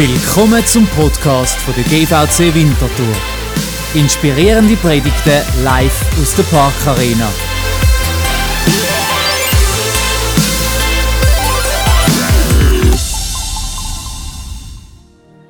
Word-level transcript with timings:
Willkommen 0.00 0.64
zum 0.64 0.86
Podcast 0.86 1.58
von 1.58 1.74
der 1.74 1.84
GVC 1.84 2.54
Winterthur. 2.54 3.14
Inspirierende 3.92 4.74
Predigten 4.76 5.42
live 5.62 6.18
aus 6.18 6.34
der 6.36 6.42
Parkarena. 6.44 7.30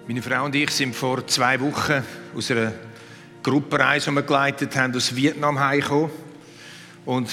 Meine 0.08 0.21
Frau 0.21 0.46
und 0.46 0.57
ich 0.57 0.71
sind 0.72 0.96
vor 0.96 1.25
zwei 1.29 1.61
Wochen 1.61 2.03
aus 2.36 2.50
einer 2.50 2.72
Gruppenreise, 3.44 4.11
die 4.11 4.17
wir 4.17 4.22
geleitet 4.22 4.75
haben, 4.75 4.96
aus 4.96 5.14
Vietnam 5.14 5.61
heimgekommen. 5.61 6.11
Und 7.04 7.30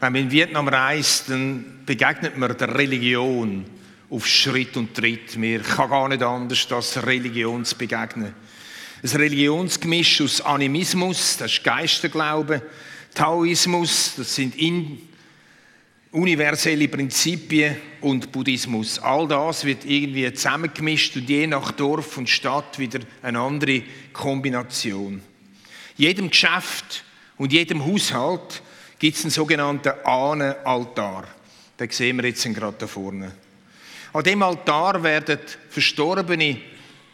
wenn 0.00 0.12
man 0.14 0.22
in 0.22 0.30
Vietnam 0.30 0.68
reist, 0.68 1.28
dann 1.28 1.82
begegnet 1.84 2.38
man 2.38 2.56
der 2.56 2.74
Religion 2.74 3.66
auf 4.10 4.26
Schritt 4.26 4.76
und 4.76 4.94
Tritt. 4.94 5.36
Mir 5.36 5.60
kann 5.60 5.90
gar 5.90 6.08
nicht 6.08 6.22
anders, 6.22 6.70
als 6.70 7.04
Religion 7.04 7.64
zu 7.64 7.76
begegnen. 7.76 8.34
Ein 9.02 9.08
Religionsgemisch 9.10 10.20
aus 10.22 10.40
Animismus, 10.40 11.36
das 11.36 11.52
ist 11.52 11.64
Geisterglaube, 11.64 12.62
Taoismus, 13.14 14.14
das 14.16 14.34
sind 14.34 14.56
in 14.56 15.00
universelle 16.12 16.88
Prinzipien 16.88 17.76
und 18.00 18.32
Buddhismus. 18.32 18.98
All 18.98 19.28
das 19.28 19.64
wird 19.64 19.84
irgendwie 19.84 20.32
zusammengemischt 20.32 21.16
und 21.16 21.28
je 21.28 21.46
nach 21.46 21.72
Dorf 21.72 22.16
und 22.16 22.28
Stadt 22.28 22.78
wieder 22.78 23.00
eine 23.22 23.38
andere 23.38 23.82
Kombination. 24.12 25.20
Jedem 25.96 26.30
Geschäft 26.30 27.04
und 27.36 27.52
jedem 27.52 27.84
Haushalt 27.84 28.62
gibt 28.98 29.16
es 29.16 29.24
einen 29.24 29.30
sogenannten 29.30 29.92
Ahnenaltar. 30.04 31.24
Den 31.78 31.90
sehen 31.90 32.16
wir 32.16 32.28
jetzt 32.28 32.44
gerade 32.54 32.76
da 32.78 32.86
vorne. 32.86 33.32
An 34.16 34.24
dem 34.24 34.42
Altar 34.42 35.02
werden 35.02 35.38
Verstorbene 35.68 36.56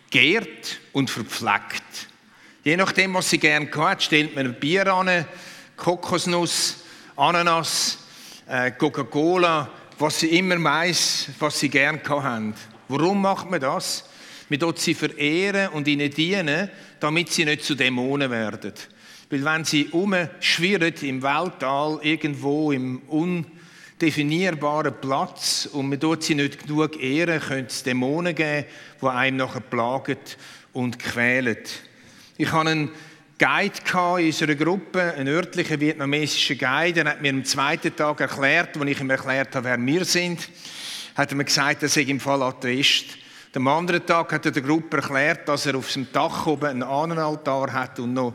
geehrt 0.08 0.78
und 0.92 1.10
verpflegt. 1.10 1.82
Je 2.62 2.76
nachdem, 2.76 3.14
was 3.14 3.28
sie 3.28 3.38
gerne 3.38 3.68
hat, 3.74 4.04
stellt 4.04 4.36
man 4.36 4.54
Bier 4.54 4.86
an, 4.86 5.26
Kokosnuss, 5.76 6.76
Ananas, 7.16 7.98
äh, 8.46 8.70
Coca-Cola, 8.70 9.68
was 9.98 10.20
sie 10.20 10.28
immer 10.38 10.62
weiss, 10.62 11.26
was 11.40 11.58
sie 11.58 11.70
gerne 11.70 12.00
haben. 12.08 12.54
Warum 12.86 13.20
macht 13.20 13.50
man 13.50 13.60
das? 13.60 14.04
Man 14.48 14.60
tut 14.60 14.78
sie 14.78 14.94
verehren 14.94 15.70
und 15.70 15.88
ihnen 15.88 16.08
dienen, 16.08 16.70
damit 17.00 17.32
sie 17.32 17.44
nicht 17.44 17.64
zu 17.64 17.74
Dämonen 17.74 18.30
werden. 18.30 18.74
Weil 19.28 19.44
wenn 19.44 19.64
sie 19.64 19.88
umschwirren 19.88 20.94
im 21.00 21.20
Weltall, 21.20 21.98
irgendwo 22.04 22.70
im 22.70 23.02
Un 23.08 23.44
definierbaren 24.02 24.94
Platz 25.00 25.68
und 25.72 25.88
man 25.88 26.00
tut 26.00 26.24
sie 26.24 26.34
nicht 26.34 26.66
genug 26.66 27.00
ehren, 27.00 27.40
könnte 27.40 27.70
es 27.70 27.82
Dämonen 27.82 28.34
geben, 28.34 28.66
die 29.00 29.06
einem 29.06 29.36
nachher 29.36 29.60
plagen 29.60 30.18
und 30.72 30.98
quälen. 30.98 31.56
Ich 32.36 32.50
hatte 32.50 32.70
einen 32.70 32.90
Guide 33.38 33.74
in 34.18 34.26
unserer 34.26 34.54
Gruppe, 34.56 35.14
einen 35.14 35.28
örtlichen 35.28 35.80
vietnamesischen 35.80 36.58
Guide, 36.58 37.04
der 37.04 37.12
hat 37.12 37.22
mir 37.22 37.30
am 37.30 37.44
zweiten 37.44 37.94
Tag 37.94 38.20
erklärt, 38.20 38.76
als 38.76 38.90
ich 38.90 39.00
ihm 39.00 39.10
erklärt 39.10 39.54
habe, 39.54 39.64
wer 39.66 39.78
wir 39.78 40.04
sind, 40.04 40.48
hat 41.14 41.30
er 41.30 41.36
mir 41.36 41.44
gesagt, 41.44 41.82
er 41.82 41.88
sei 41.88 42.02
im 42.02 42.20
Fall 42.20 42.42
Atheist. 42.42 43.18
Am 43.54 43.68
anderen 43.68 44.04
Tag 44.06 44.32
hat 44.32 44.46
er 44.46 44.52
der 44.52 44.62
Gruppe 44.62 44.96
erklärt, 44.96 45.48
dass 45.48 45.66
er 45.66 45.76
auf 45.76 45.90
seinem 45.90 46.08
Dach 46.12 46.46
oben 46.46 46.66
einen 46.66 46.82
Ahnenaltar 46.82 47.72
hat 47.72 48.00
und 48.00 48.14
noch 48.14 48.32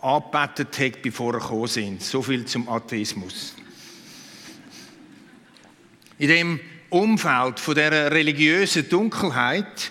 angebetet 0.00 0.78
hat, 0.78 1.02
bevor 1.02 1.34
er 1.34 1.40
gekommen 1.40 1.66
sind. 1.66 2.02
So 2.02 2.22
viel 2.22 2.44
zum 2.44 2.68
Atheismus. 2.68 3.54
In 6.20 6.28
dem 6.28 6.60
Umfeld 6.90 7.58
von 7.58 7.74
der 7.74 8.12
religiösen 8.12 8.86
Dunkelheit 8.86 9.90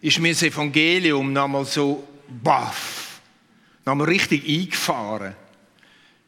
ist 0.00 0.20
mir 0.20 0.32
das 0.32 0.44
Evangelium 0.44 1.32
nochmal 1.32 1.64
so 1.64 2.06
baff, 2.28 3.20
nochmal 3.84 4.06
richtig 4.06 4.48
eingefahren. 4.48 5.34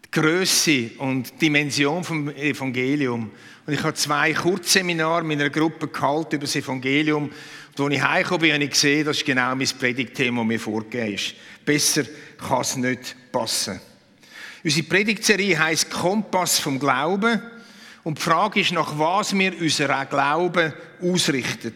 Die 0.05 0.11
Größe 0.11 0.91
und 0.99 1.41
Dimension 1.41 2.03
vom 2.03 2.31
Evangelium. 2.31 3.31
Und 3.65 3.73
ich 3.73 3.81
habe 3.81 3.95
zwei 3.95 4.33
Kurzseminare 4.33 5.23
meiner 5.23 5.51
Gruppe 5.51 5.87
gehalten 5.87 6.35
über 6.35 6.47
das 6.47 6.57
Evangelium. 6.57 7.31
Und 7.77 7.85
als 7.85 7.95
ich 7.95 8.03
heimgekommen 8.03 8.41
bin, 8.41 8.55
habe 8.55 8.65
ich 8.65 8.71
gesehen, 8.71 9.07
das 9.07 9.19
ist 9.19 9.25
genau 9.25 9.55
mein 9.55 9.69
Predigtthema, 9.69 10.41
das 10.41 10.49
mir 10.49 10.59
vorgegeben 10.59 11.15
ist. 11.15 11.35
Besser 11.65 12.03
kann 12.39 12.63
es 12.63 12.75
nicht 12.75 13.15
passen. 13.31 13.81
Unsere 14.65 14.89
Predigtserie 14.89 15.57
heisst 15.57 15.91
Kompass 15.91 16.59
vom 16.59 16.81
Glauben. 16.81 17.41
Und 18.05 18.19
die 18.19 18.23
Frage 18.23 18.61
ist, 18.61 18.73
nach 18.73 18.99
was 18.99 19.37
wir 19.37 19.61
unseren 19.61 20.09
Glauben 20.09 20.73
ausrichten. 21.03 21.75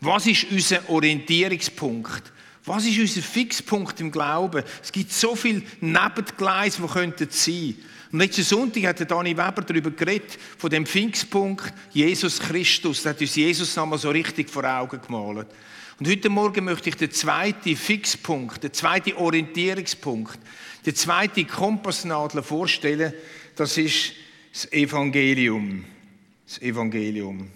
Was 0.00 0.26
ist 0.26 0.46
unser 0.50 0.88
Orientierungspunkt? 0.88 2.32
Was 2.64 2.84
ist 2.84 2.98
unser 2.98 3.22
Fixpunkt 3.22 3.98
im 4.00 4.10
Glauben? 4.10 4.62
Es 4.82 4.92
gibt 4.92 5.12
so 5.12 5.34
viele 5.34 5.62
Nebengleise, 5.80 6.82
die 6.82 6.88
könnten 6.88 7.28
sein. 7.30 7.76
Und 8.10 8.20
letzten 8.20 8.42
Sonntag 8.42 8.84
hat 8.84 9.10
Dani 9.10 9.36
Weber 9.36 9.62
darüber 9.62 9.90
geredet, 9.90 10.38
von 10.56 10.70
dem 10.70 10.86
Fixpunkt 10.86 11.72
Jesus 11.92 12.38
Christus. 12.38 13.04
Er 13.04 13.10
hat 13.10 13.20
uns 13.20 13.36
Jesus 13.36 13.76
nochmal 13.76 13.98
so 13.98 14.10
richtig 14.10 14.48
vor 14.48 14.64
Augen 14.64 15.00
gemalt. 15.00 15.48
Und 15.98 16.08
heute 16.08 16.28
Morgen 16.28 16.64
möchte 16.64 16.90
ich 16.90 16.94
den 16.94 17.10
zweiten 17.10 17.76
Fixpunkt, 17.76 18.62
den 18.62 18.72
zweiten 18.72 19.14
Orientierungspunkt, 19.14 20.38
den 20.86 20.94
zweiten 20.94 21.46
Kompassnadel 21.46 22.42
vorstellen. 22.42 23.12
Das 23.56 23.76
ist 23.76 24.12
das 24.58 24.72
Evangelium. 24.72 25.84
Das 26.44 26.60
Evangelium. 26.60 27.48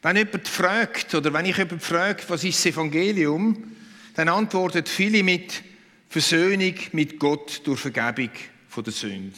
Wenn 0.00 0.16
jemand 0.16 0.48
fragt, 0.48 1.14
oder 1.14 1.32
wenn 1.32 1.44
ich 1.44 1.58
jemand 1.58 1.82
frage, 1.82 2.22
was 2.28 2.44
ist 2.44 2.58
das 2.58 2.72
Evangelium, 2.72 3.76
dann 4.14 4.28
antworten 4.28 4.86
viele 4.86 5.22
mit 5.22 5.62
Versöhnung 6.08 6.74
mit 6.92 7.18
Gott 7.18 7.60
durch 7.64 7.80
Vergebung 7.80 8.30
von 8.68 8.84
der 8.84 8.92
Sünde. 8.92 9.36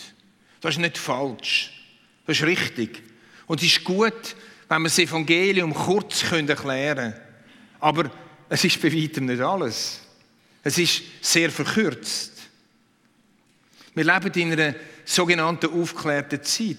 Das 0.60 0.74
ist 0.74 0.80
nicht 0.80 0.98
falsch. 0.98 1.72
Das 2.26 2.36
ist 2.38 2.46
richtig. 2.46 3.02
Und 3.46 3.60
es 3.60 3.66
ist 3.66 3.82
gut, 3.82 4.36
wenn 4.68 4.82
wir 4.82 4.88
das 4.88 4.98
Evangelium 5.00 5.74
kurz 5.74 6.22
erklären 6.30 6.56
können. 6.56 7.14
Aber 7.80 8.10
es 8.48 8.62
ist 8.62 8.80
bei 8.80 8.92
weitem 8.92 9.26
nicht 9.26 9.40
alles. 9.40 10.02
Es 10.62 10.78
ist 10.78 11.02
sehr 11.22 11.50
verkürzt. 11.50 12.39
Wir 13.94 14.04
leben 14.04 14.32
in 14.34 14.52
einer 14.52 14.74
sogenannten 15.04 15.70
aufgeklärten 15.80 16.42
Zeit. 16.42 16.76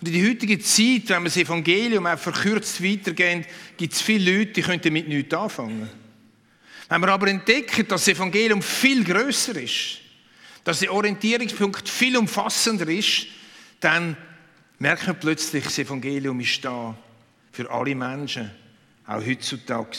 Und 0.00 0.08
in 0.08 0.14
der 0.14 0.30
heutigen 0.30 0.60
Zeit, 0.60 1.08
wenn 1.08 1.22
wir 1.22 1.28
das 1.28 1.36
Evangelium 1.36 2.06
auch 2.06 2.18
verkürzt 2.18 2.82
weitergehen, 2.82 3.44
gibt 3.76 3.92
es 3.92 4.00
viele 4.00 4.38
Leute, 4.38 4.52
die 4.52 4.62
können 4.62 4.80
damit 4.80 5.08
nichts 5.08 5.34
anfangen. 5.34 5.88
Wenn 6.88 7.00
wir 7.02 7.08
aber 7.08 7.28
entdecken, 7.28 7.86
dass 7.86 8.04
das 8.04 8.16
Evangelium 8.16 8.62
viel 8.62 9.04
größer 9.04 9.56
ist, 9.60 9.98
dass 10.64 10.80
der 10.80 10.92
Orientierungspunkt 10.92 11.88
viel 11.88 12.16
umfassender 12.16 12.88
ist, 12.88 13.26
dann 13.80 14.16
merken 14.78 15.08
wir 15.08 15.14
plötzlich, 15.14 15.64
das 15.64 15.78
Evangelium 15.78 16.40
ist 16.40 16.64
da 16.64 16.96
für 17.52 17.70
alle 17.70 17.94
Menschen, 17.94 18.50
auch 19.06 19.24
heutzutage 19.24 19.98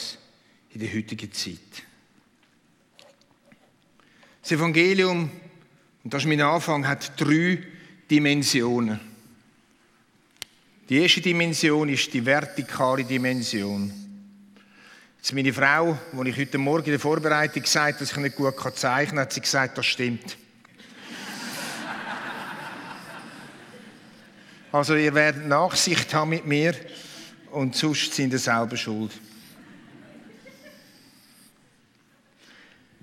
in 0.74 0.82
der 0.82 0.94
heutigen 0.94 1.32
Zeit. 1.32 1.84
Das 4.42 4.52
Evangelium 4.52 5.30
und 6.04 6.14
das 6.14 6.24
ist 6.24 6.28
mein 6.28 6.42
Anfang, 6.42 6.88
hat 6.88 7.20
drei 7.20 7.62
Dimensionen. 8.10 9.00
Die 10.90 10.98
erste 10.98 11.22
Dimension 11.22 11.88
ist 11.90 12.14
die 12.14 12.26
vertikale 12.26 13.04
Dimension. 13.06 13.94
Jetzt 15.18 15.34
meine 15.34 15.54
Frau, 15.54 15.98
die 16.12 16.30
ich 16.30 16.38
heute 16.38 16.58
Morgen 16.58 16.86
in 16.86 16.92
der 16.92 17.00
Vorbereitung 17.00 17.62
gesagt 17.62 17.94
habe, 17.94 18.00
dass 18.00 18.12
ich 18.12 18.18
nicht 18.18 18.36
gut 18.36 18.56
zeichnen 18.76 19.10
kann, 19.10 19.20
hat 19.20 19.32
sie 19.32 19.42
gesagt, 19.42 19.78
das 19.78 19.86
stimmt. 19.86 20.36
also 24.72 24.96
ihr 24.96 25.14
werdet 25.14 25.46
Nachsicht 25.46 26.12
haben 26.14 26.32
mit 26.32 26.46
mir 26.48 26.74
und 27.52 27.76
sonst 27.76 28.14
sind 28.14 28.34
ihr 28.34 28.40
selber 28.40 28.76
schuld. 28.76 29.12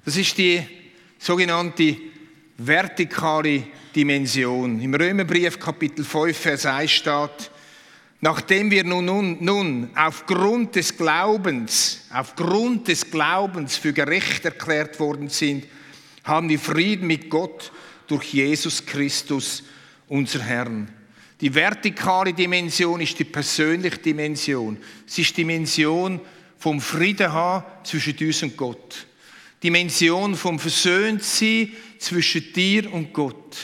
Das 0.05 0.17
ist 0.17 0.37
die 0.37 0.67
sogenannte 1.19 1.97
vertikale 2.59 3.63
Dimension. 3.95 4.81
Im 4.81 4.93
Römerbrief 4.93 5.61
Kapitel 5.61 6.05
5, 6.05 6.37
Vers 6.37 6.67
1 6.67 6.91
steht, 6.91 7.51
nachdem 8.21 8.71
wir 8.73 8.83
nun, 8.83 9.05
nun, 9.05 9.37
nun 9.41 9.91
aufgrund 9.95 10.75
des 10.75 10.97
Glaubens, 10.97 12.01
aufgrund 12.13 12.89
des 12.89 13.09
Glaubens 13.09 13.77
für 13.77 13.93
gerecht 13.93 14.45
erklärt 14.45 14.99
worden 14.99 15.29
sind, 15.29 15.67
haben 16.25 16.49
wir 16.49 16.59
Frieden 16.59 17.07
mit 17.07 17.31
Gott 17.31 17.71
durch 18.09 18.35
Jesus 18.35 18.85
Christus, 18.85 19.63
unser 20.09 20.43
Herrn. 20.43 20.91
Die 21.41 21.55
vertikale 21.55 22.33
Dimension 22.33 23.01
ist 23.01 23.17
die 23.21 23.25
persönliche 23.25 23.99
Dimension. 23.99 24.79
Es 25.07 25.17
ist 25.17 25.31
die 25.31 25.43
Dimension 25.43 26.21
vom 26.59 26.81
Frieden 26.81 27.33
haben 27.33 27.65
zwischen 27.85 28.17
uns 28.19 28.43
und 28.43 28.57
Gott. 28.57 29.08
Dimension 29.63 30.35
vom 30.35 30.59
Versöhntsein 30.59 31.73
zwischen 31.99 32.53
dir 32.53 32.93
und 32.93 33.13
Gott. 33.13 33.57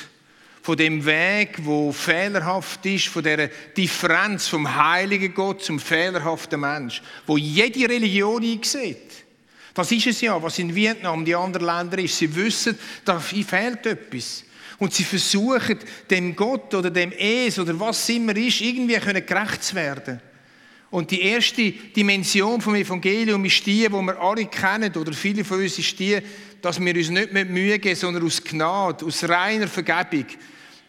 von 0.65 0.79
dem 0.79 1.05
Weg, 1.05 1.59
wo 1.63 1.93
fehlerhaft 1.93 2.87
ist, 2.87 3.09
von 3.09 3.23
der 3.23 3.49
Differenz 3.77 4.49
vom 4.49 4.75
heiligen 4.75 5.35
Gott 5.35 5.63
zum 5.63 5.79
fehlerhaften 5.79 6.59
Mensch, 6.59 7.03
wo 7.27 7.37
jede 7.37 7.87
Religion 7.87 8.43
einsieht. 8.43 9.27
Das 9.75 9.93
ist 9.93 10.07
es 10.07 10.23
ja, 10.23 10.43
was 10.43 10.59
in 10.59 10.75
Vietnam, 10.75 11.23
die 11.23 11.35
anderen 11.35 11.67
Länder 11.67 11.99
ist. 11.99 12.17
Sie 12.17 12.35
wissen, 12.35 12.79
da 13.05 13.21
fehlt 13.21 13.85
etwas. 13.85 14.45
Und 14.79 14.95
sie 14.95 15.05
versuchen, 15.05 15.81
dem 16.09 16.35
Gott 16.35 16.73
oder 16.73 16.91
dem 16.91 17.13
Es 17.13 17.59
oder 17.59 17.79
was 17.79 18.09
immer 18.09 18.35
ist, 18.35 18.63
irgendwie 18.63 18.99
gerecht 19.21 19.63
zu 19.63 19.75
werden. 19.75 20.19
Und 20.95 21.11
die 21.11 21.23
erste 21.23 21.73
Dimension 21.73 22.61
vom 22.61 22.77
Evangelium 22.77 23.45
ist 23.45 23.67
die, 23.67 23.91
wo 23.91 24.01
wir 24.01 24.17
alle 24.17 24.47
kennen, 24.47 24.95
oder 24.95 25.13
viele 25.13 25.43
von 25.43 25.59
uns 25.59 25.77
ist 25.77 25.99
die, 25.99 26.21
dass 26.63 26.79
wir 26.79 26.95
uns 26.95 27.11
nicht 27.11 27.33
mit 27.33 27.51
Mühe 27.51 27.81
geben, 27.81 27.97
sondern 27.97 28.25
aus 28.25 28.45
Gnade, 28.45 29.05
aus 29.05 29.25
reiner 29.25 29.67
Vergebung, 29.67 30.27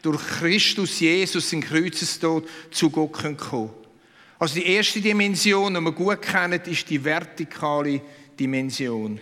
durch 0.04 0.22
Christus 0.22 1.00
Jesus 1.00 1.52
in 1.54 1.62
Kreuzestod 1.62 2.48
zu 2.70 2.92
Gott 2.92 3.14
kommen 3.14 3.36
können. 3.36 3.72
Also 4.38 4.60
die 4.60 4.68
erste 4.68 5.02
Dimension, 5.02 5.74
die 5.74 5.82
wir 5.82 5.92
gut 5.92 6.22
kennen, 6.22 6.62
ist 6.68 6.88
die 6.88 7.04
vertikale 7.04 8.00
Dimension. 8.40 9.20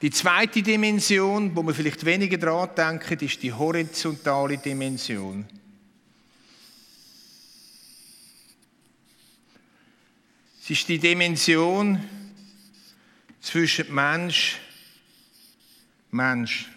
Die 0.00 0.10
zweite 0.10 0.62
Dimension, 0.62 1.56
wo 1.56 1.64
wir 1.64 1.74
vielleicht 1.74 2.04
weniger 2.04 2.38
daran 2.38 2.68
denken, 2.76 3.18
ist 3.26 3.42
die 3.42 3.52
horizontale 3.52 4.58
Dimension. 4.58 5.44
Es 10.64 10.70
ist 10.70 10.88
die 10.88 10.98
Dimension 10.98 12.02
zwischen 13.38 13.94
Mensch 13.94 14.58
und 16.10 16.16
Mensch. 16.16 16.70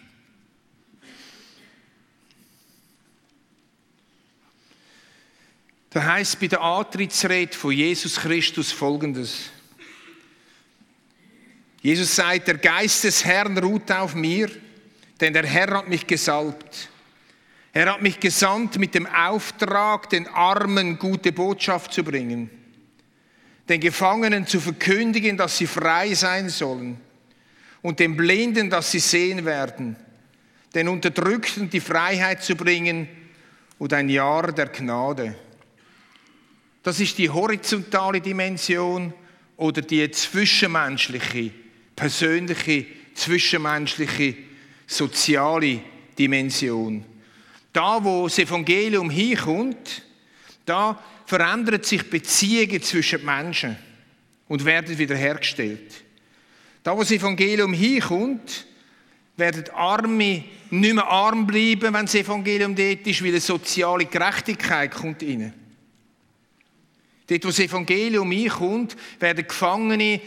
Da 5.88 6.04
heißt 6.04 6.38
bei 6.38 6.48
der 6.48 6.60
Antrittsrede 6.60 7.56
von 7.56 7.72
Jesus 7.72 8.16
Christus 8.16 8.72
folgendes. 8.72 9.48
Jesus 11.80 12.14
sagt, 12.14 12.46
der 12.46 12.58
Geist 12.58 13.04
des 13.04 13.24
Herrn 13.24 13.56
ruht 13.56 13.90
auf 13.90 14.14
mir, 14.14 14.50
denn 15.18 15.32
der 15.32 15.46
Herr 15.46 15.78
hat 15.78 15.88
mich 15.88 16.06
gesalbt. 16.06 16.90
Er 17.72 17.90
hat 17.90 18.02
mich 18.02 18.20
gesandt 18.20 18.78
mit 18.78 18.94
dem 18.94 19.06
Auftrag, 19.06 20.10
den 20.10 20.26
Armen 20.26 20.98
gute 20.98 21.32
Botschaft 21.32 21.94
zu 21.94 22.04
bringen 22.04 22.57
den 23.68 23.80
Gefangenen 23.80 24.46
zu 24.46 24.60
verkündigen, 24.60 25.36
dass 25.36 25.58
sie 25.58 25.66
frei 25.66 26.14
sein 26.14 26.48
sollen 26.48 26.98
und 27.82 28.00
den 28.00 28.16
Blinden, 28.16 28.70
dass 28.70 28.90
sie 28.90 28.98
sehen 28.98 29.44
werden, 29.44 29.96
den 30.74 30.88
Unterdrückten 30.88 31.68
die 31.70 31.80
Freiheit 31.80 32.42
zu 32.42 32.56
bringen 32.56 33.08
und 33.78 33.92
ein 33.92 34.08
Jahr 34.08 34.52
der 34.52 34.66
Gnade. 34.66 35.34
Das 36.82 37.00
ist 37.00 37.18
die 37.18 37.28
horizontale 37.28 38.20
Dimension 38.20 39.12
oder 39.56 39.82
die 39.82 40.10
zwischenmenschliche, 40.10 41.50
persönliche, 41.94 42.86
zwischenmenschliche, 43.14 44.34
soziale 44.86 45.80
Dimension. 46.18 47.04
Da, 47.72 48.02
wo 48.02 48.24
das 48.24 48.38
Evangelium 48.38 49.10
hinkommt, 49.10 50.02
da 50.68 51.02
verändern 51.26 51.82
sich 51.82 52.08
Beziehungen 52.08 52.82
zwischen 52.82 53.24
Menschen 53.24 53.76
und 54.48 54.64
werden 54.64 54.96
wiederhergestellt. 54.98 56.04
Da, 56.82 56.96
wo 56.96 57.00
das 57.00 57.10
Evangelium 57.10 57.72
hinkommt, 57.72 58.66
werden 59.36 59.68
Arme 59.74 60.44
nicht 60.70 60.94
mehr 60.94 61.06
arm 61.06 61.46
bleiben, 61.46 61.94
wenn 61.94 62.06
das 62.06 62.14
Evangelium 62.14 62.74
dort 62.74 63.06
ist, 63.06 63.22
weil 63.22 63.30
eine 63.30 63.40
soziale 63.40 64.06
Gerechtigkeit 64.06 64.94
kommt 64.94 65.22
rein. 65.22 65.52
Dort, 67.26 67.44
wo 67.44 67.48
das 67.48 67.58
Evangelium 67.58 68.30
hinkommt, 68.30 68.96
werden 69.20 69.46
Gefangene 69.46 70.20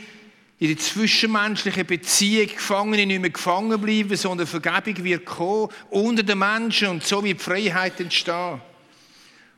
in 0.59 0.67
der 0.67 0.77
zwischenmenschlichen 0.77 1.87
Beziehung 1.87 2.47
Gefangene 2.47 3.05
nicht 3.07 3.21
mehr 3.21 3.31
gefangen 3.31 3.81
bleiben, 3.81 4.15
sondern 4.15 4.45
Vergebung 4.45 5.03
wird 5.03 5.25
kommen 5.25 5.69
unter 5.89 6.21
den 6.21 6.37
Menschen 6.37 6.89
und 6.89 7.03
so 7.03 7.23
wird 7.23 7.39
die 7.39 7.43
Freiheit 7.43 7.99
entstehen. 7.99 8.61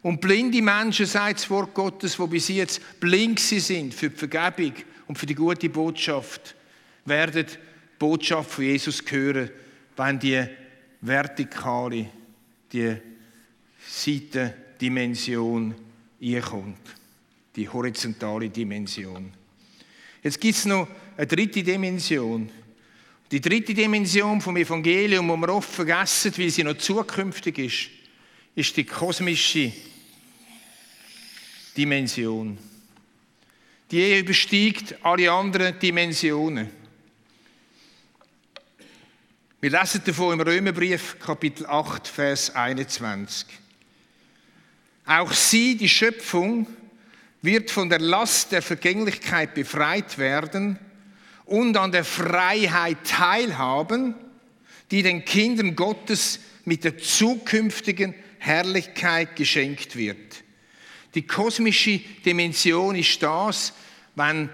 Und 0.03 0.19
blinde 0.19 0.61
Menschen, 0.61 1.05
sagt 1.05 1.39
das 1.39 1.49
Wort 1.49 1.73
Gottes, 1.73 2.19
wo 2.19 2.27
bis 2.27 2.49
jetzt 2.49 2.99
blind 2.99 3.39
sind 3.39 3.93
für 3.93 4.09
die 4.09 4.17
Vergebung 4.17 4.73
und 5.07 5.17
für 5.17 5.25
die 5.25 5.33
gute 5.33 5.69
Botschaft, 5.69 6.55
werden 7.05 7.45
die 7.45 7.57
Botschaft 7.97 8.51
von 8.51 8.65
Jesus 8.65 9.01
hören, 9.07 9.49
wenn 9.95 10.19
die 10.19 10.45
vertikale, 10.99 12.09
die 12.71 12.97
Seitendimension 13.87 15.73
einkommt. 16.21 16.79
Die 17.55 17.69
horizontale 17.69 18.49
Dimension. 18.49 19.31
Jetzt 20.21 20.41
gibt 20.41 20.57
es 20.57 20.65
noch 20.65 20.87
eine 21.15 21.27
dritte 21.27 21.63
Dimension. 21.63 22.49
Die 23.31 23.39
dritte 23.39 23.73
Dimension 23.73 24.41
vom 24.41 24.57
Evangelium, 24.57 25.27
die 25.27 25.37
wir 25.37 25.53
oft 25.53 25.69
vergessen, 25.69 26.33
weil 26.37 26.49
sie 26.49 26.63
noch 26.63 26.77
zukünftig 26.77 27.57
ist, 27.59 27.89
ist 28.55 28.75
die 28.75 28.83
kosmische 28.83 29.71
Dimension. 31.75 32.57
Die 33.89 34.19
übersteigt 34.19 34.95
alle 35.03 35.31
anderen 35.31 35.77
Dimensionen. 35.79 36.69
Wir 39.61 39.69
lesen 39.69 40.01
davon 40.05 40.33
im 40.33 40.41
Römerbrief, 40.41 41.17
Kapitel 41.19 41.65
8, 41.65 42.07
Vers 42.07 42.55
21. 42.55 43.47
Auch 45.05 45.31
sie, 45.31 45.77
die 45.77 45.89
Schöpfung, 45.89 46.67
wird 47.41 47.71
von 47.71 47.89
der 47.89 47.99
Last 47.99 48.51
der 48.51 48.61
Vergänglichkeit 48.61 49.53
befreit 49.53 50.17
werden 50.17 50.79
und 51.45 51.77
an 51.77 51.91
der 51.91 52.05
Freiheit 52.05 52.97
teilhaben, 53.05 54.15
die 54.91 55.01
den 55.01 55.25
Kindern 55.25 55.75
Gottes 55.75 56.39
mit 56.65 56.83
der 56.83 56.97
zukünftigen 56.97 58.15
Herrlichkeit 58.39 59.35
geschenkt 59.35 59.95
wird. 59.95 60.43
Die 61.15 61.27
kosmische 61.27 61.99
Dimension 62.25 62.95
ist 62.95 63.21
das, 63.21 63.73
wenn 64.15 64.49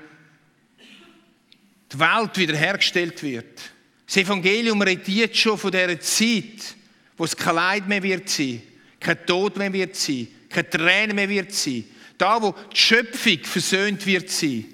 die 1.91 1.99
Welt 1.99 2.37
wiederhergestellt 2.37 3.23
wird. 3.23 3.61
Das 4.05 4.17
Evangelium 4.17 4.81
redet 4.81 5.37
schon 5.37 5.57
von 5.57 5.71
dieser 5.71 5.99
Zeit, 5.99 6.75
wo 7.17 7.23
es 7.25 7.35
kein 7.35 7.55
Leid 7.55 7.87
mehr 7.87 8.03
wird 8.03 8.29
sein, 8.29 8.61
kein 8.99 9.25
Tod 9.25 9.57
mehr 9.57 9.71
wird 9.71 9.95
sein, 9.95 10.27
keine 10.49 10.69
Tränen 10.69 11.15
mehr 11.15 11.29
wird 11.29 11.53
sein. 11.53 11.85
Da, 12.17 12.41
wo 12.41 12.53
die 12.73 12.77
Schöpfung 12.77 13.39
versöhnt 13.43 14.05
wird 14.05 14.29
sein. 14.29 14.65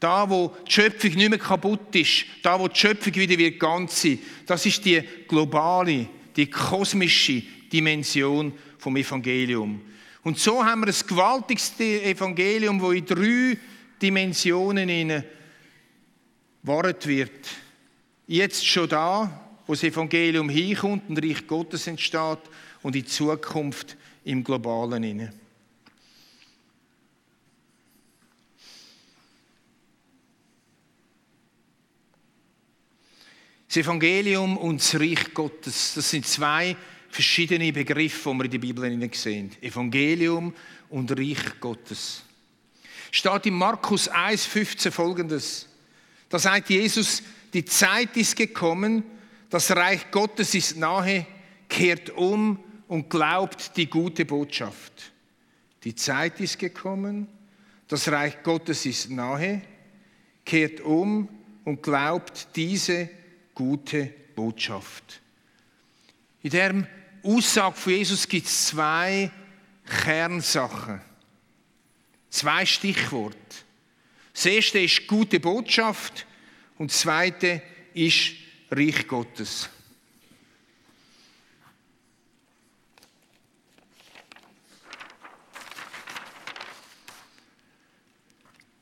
Da, 0.00 0.28
wo 0.28 0.56
die 0.66 0.72
Schöpfung 0.72 1.12
nicht 1.12 1.30
mehr 1.30 1.38
kaputt 1.38 1.94
ist. 1.94 2.24
Da, 2.42 2.58
wo 2.58 2.66
die 2.66 2.78
Schöpfung 2.78 3.14
wieder 3.14 3.38
wird 3.38 3.60
ganz 3.60 4.02
sein. 4.02 4.18
Das 4.46 4.66
ist 4.66 4.84
die 4.84 5.00
globale, 5.28 6.08
die 6.34 6.46
kosmische 6.48 7.42
Dimension 7.72 8.52
vom 8.78 8.96
Evangelium. 8.96 9.80
Und 10.22 10.38
so 10.38 10.64
haben 10.64 10.80
wir 10.82 10.88
ein 10.88 11.06
gewaltiges 11.06 11.78
Evangelium, 11.80 12.78
das 12.78 12.92
in 12.92 13.06
drei 13.06 13.58
Dimensionen 14.00 15.24
gewahrt 16.62 17.06
wird. 17.06 17.48
Jetzt 18.26 18.66
schon 18.66 18.88
da, 18.88 19.50
wo 19.66 19.72
das 19.72 19.82
Evangelium 19.82 20.48
hinkommt 20.48 21.08
und 21.08 21.24
Reich 21.24 21.46
Gottes 21.46 21.86
entsteht 21.86 22.38
und 22.82 22.96
in 22.96 23.06
Zukunft 23.06 23.96
im 24.24 24.44
Globalen 24.44 25.02
inne. 25.02 25.32
Das 33.68 33.76
Evangelium 33.76 34.56
und 34.58 34.80
das 34.80 34.98
Reich 34.98 35.32
Gottes, 35.32 35.94
das 35.94 36.10
sind 36.10 36.26
zwei 36.26 36.76
verschiedene 37.10 37.72
Begriffe, 37.72 38.32
die 38.32 38.38
wir 38.38 38.44
in 38.44 38.50
der 38.50 38.58
Bibel 38.58 39.14
sehen. 39.14 39.50
Evangelium 39.60 40.54
und 40.88 41.10
Reich 41.18 41.60
Gottes. 41.60 42.22
Steht 43.10 43.46
in 43.46 43.54
Markus 43.54 44.10
1,15 44.10 44.90
folgendes. 44.90 45.66
Da 46.28 46.38
sagt 46.38 46.70
Jesus, 46.70 47.22
die 47.52 47.64
Zeit 47.64 48.16
ist 48.16 48.36
gekommen, 48.36 49.02
das 49.50 49.70
Reich 49.72 50.10
Gottes 50.12 50.54
ist 50.54 50.76
nahe, 50.76 51.26
kehrt 51.68 52.10
um 52.10 52.58
und 52.86 53.10
glaubt 53.10 53.76
die 53.76 53.90
gute 53.90 54.24
Botschaft. 54.24 55.12
Die 55.82 55.94
Zeit 55.94 56.40
ist 56.40 56.58
gekommen, 56.58 57.26
das 57.88 58.06
Reich 58.08 58.42
Gottes 58.44 58.86
ist 58.86 59.10
nahe, 59.10 59.62
kehrt 60.44 60.80
um 60.80 61.28
und 61.64 61.82
glaubt 61.82 62.48
diese 62.54 63.10
gute 63.54 64.12
Botschaft. 64.36 65.20
In 66.42 66.50
dem 66.50 66.86
Aussage 67.22 67.76
von 67.76 67.92
Jesus 67.92 68.26
gibt 68.26 68.46
es 68.46 68.66
zwei 68.68 69.30
Kernsachen. 69.84 71.00
Zwei 72.30 72.64
Stichworte. 72.64 73.36
Das 74.32 74.46
erste 74.46 74.78
ist 74.78 75.06
gute 75.06 75.40
Botschaft 75.40 76.26
und 76.78 76.90
das 76.90 77.00
zweite 77.00 77.62
ist 77.92 78.32
Reich 78.70 79.06
Gottes. 79.06 79.68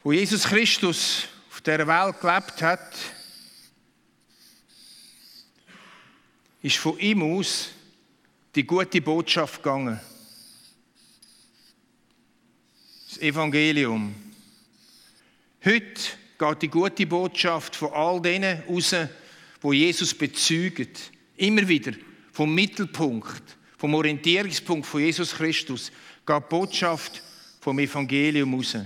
Wo 0.03 0.13
Jesus 0.13 0.45
Christus 0.45 1.29
auf 1.51 1.61
der 1.63 1.87
Welt 1.87 2.21
gelebt 2.21 2.63
hat, 2.63 2.95
ist 6.63 6.77
von 6.77 6.99
ihm 6.99 7.23
aus 7.23 7.71
die 8.59 8.67
gute 8.67 9.01
Botschaft 9.01 9.63
gegangen. 9.63 10.01
Das 13.09 13.19
Evangelium. 13.19 14.13
Heute 15.65 16.01
geht 16.37 16.63
die 16.63 16.69
gute 16.69 17.07
Botschaft 17.07 17.77
von 17.77 17.93
all 17.93 18.21
denen 18.21 18.61
raus, 18.65 18.97
wo 19.61 19.73
Jesus 19.73 20.13
bezeugen. 20.13 20.89
Immer 21.37 21.69
wieder 21.69 21.93
vom 22.33 22.53
Mittelpunkt, 22.53 23.45
vom 23.77 23.95
Orientierungspunkt 23.95 24.87
von 24.87 25.03
Jesus 25.03 25.37
Christus 25.37 25.93
geht 26.27 26.43
die 26.43 26.49
Botschaft 26.49 27.23
vom 27.61 27.79
Evangelium 27.79 28.55
raus. 28.55 28.77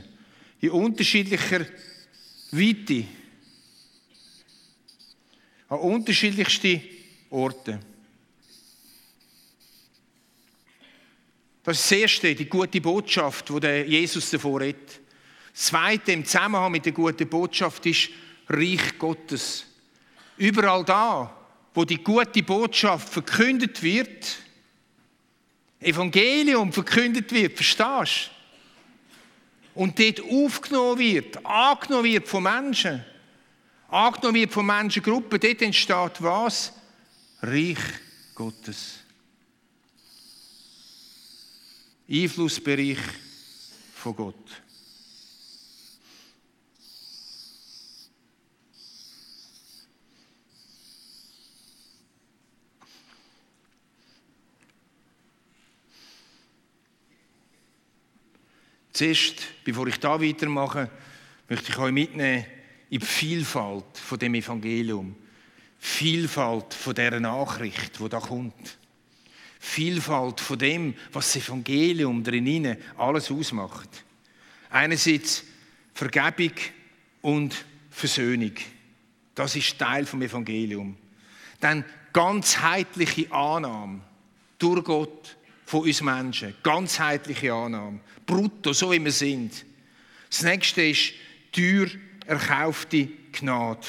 In 0.61 0.71
unterschiedlicher 0.71 1.65
Weite. 2.51 3.05
An 5.71 5.79
unterschiedlichste 5.79 6.83
Orte. 7.31 7.81
Das 11.63 11.79
ist 11.79 11.91
das 11.91 11.99
Erste, 11.99 12.35
die 12.35 12.49
gute 12.49 12.81
Botschaft, 12.81 13.51
wo 13.53 13.61
der 13.61 13.87
Jesus 13.87 14.31
davor 14.31 14.61
redet. 14.61 15.01
Das 15.53 15.67
Zweite 15.67 16.13
im 16.13 16.25
Zusammenhang 16.25 16.73
mit 16.73 16.85
der 16.85 16.93
guten 16.93 17.29
Botschaft 17.29 17.87
ist 17.87 18.09
Reich 18.49 18.99
Gottes. 18.99 19.67
Überall 20.37 20.85
da, 20.85 21.37
wo 21.75 21.85
die 21.85 22.03
gute 22.03 22.43
Botschaft 22.43 23.09
verkündet 23.09 23.83
wird, 23.83 24.39
Evangelium 25.81 26.73
verkündet 26.73 27.31
wird, 27.33 27.57
verstehst 27.57 28.31
du? 29.75 29.81
Und 29.81 29.99
dort 29.99 30.21
aufgenommen 30.21 30.99
wird, 30.99 31.47
angenommen 31.47 32.05
wird 32.05 32.29
von 32.29 32.43
Menschen, 32.43 33.05
angenommen 33.89 34.35
wird 34.35 34.53
von 34.53 34.67
Menschengruppen, 34.67 35.41
dort 35.41 35.63
entsteht 35.63 36.13
was? 36.21 36.73
Reich 37.41 37.79
Gottes. 38.35 39.02
Einflussbereich 42.13 42.99
von 43.95 44.15
Gott. 44.15 44.35
Zuerst, 58.93 59.65
bevor 59.65 59.87
ich 59.87 59.97
da 59.99 60.21
weitermache, 60.21 60.91
möchte 61.49 61.73
ich 61.73 61.79
euch 61.79 61.93
mitnehmen 61.93 62.45
in 62.91 63.01
die 63.01 63.07
Vielfalt 63.07 63.97
von 63.97 64.19
dem 64.19 64.35
Evangelium. 64.35 65.17
Vielfalt 65.79 66.75
von 66.75 66.95
der 66.95 67.19
Nachricht, 67.21 67.99
wo 68.01 68.09
da 68.09 68.21
kommt. 68.21 68.77
Vielfalt 69.65 70.41
von 70.41 70.59
dem, 70.59 70.95
was 71.13 71.33
das 71.33 71.45
Evangelium 71.45 72.25
drinnen 72.25 72.77
alles 72.99 73.31
ausmacht. 73.31 73.89
Einerseits 74.71 75.45
Vergebung 75.95 76.51
und 77.21 77.65
Versöhnung. 77.89 78.55
Das 79.37 79.55
ist 79.55 79.79
Teil 79.79 80.05
vom 80.05 80.21
Evangelium. 80.21 80.97
Dann 81.61 81.85
ganzheitliche 82.13 83.31
Annahme 83.31 84.01
durch 84.59 84.83
Gott 84.83 85.37
von 85.65 85.83
uns 85.83 86.03
Menschen. 86.03 86.57
Ganzheitliche 86.65 87.55
Annahme. 87.55 88.01
Brutto, 88.27 88.73
so 88.73 88.91
wie 88.91 89.03
wir 89.03 89.13
sind. 89.13 89.65
Das 90.29 90.43
nächste 90.43 90.83
ist 90.83 91.13
teuer 91.53 91.87
erkaufte 92.27 93.09
Gnade. 93.31 93.87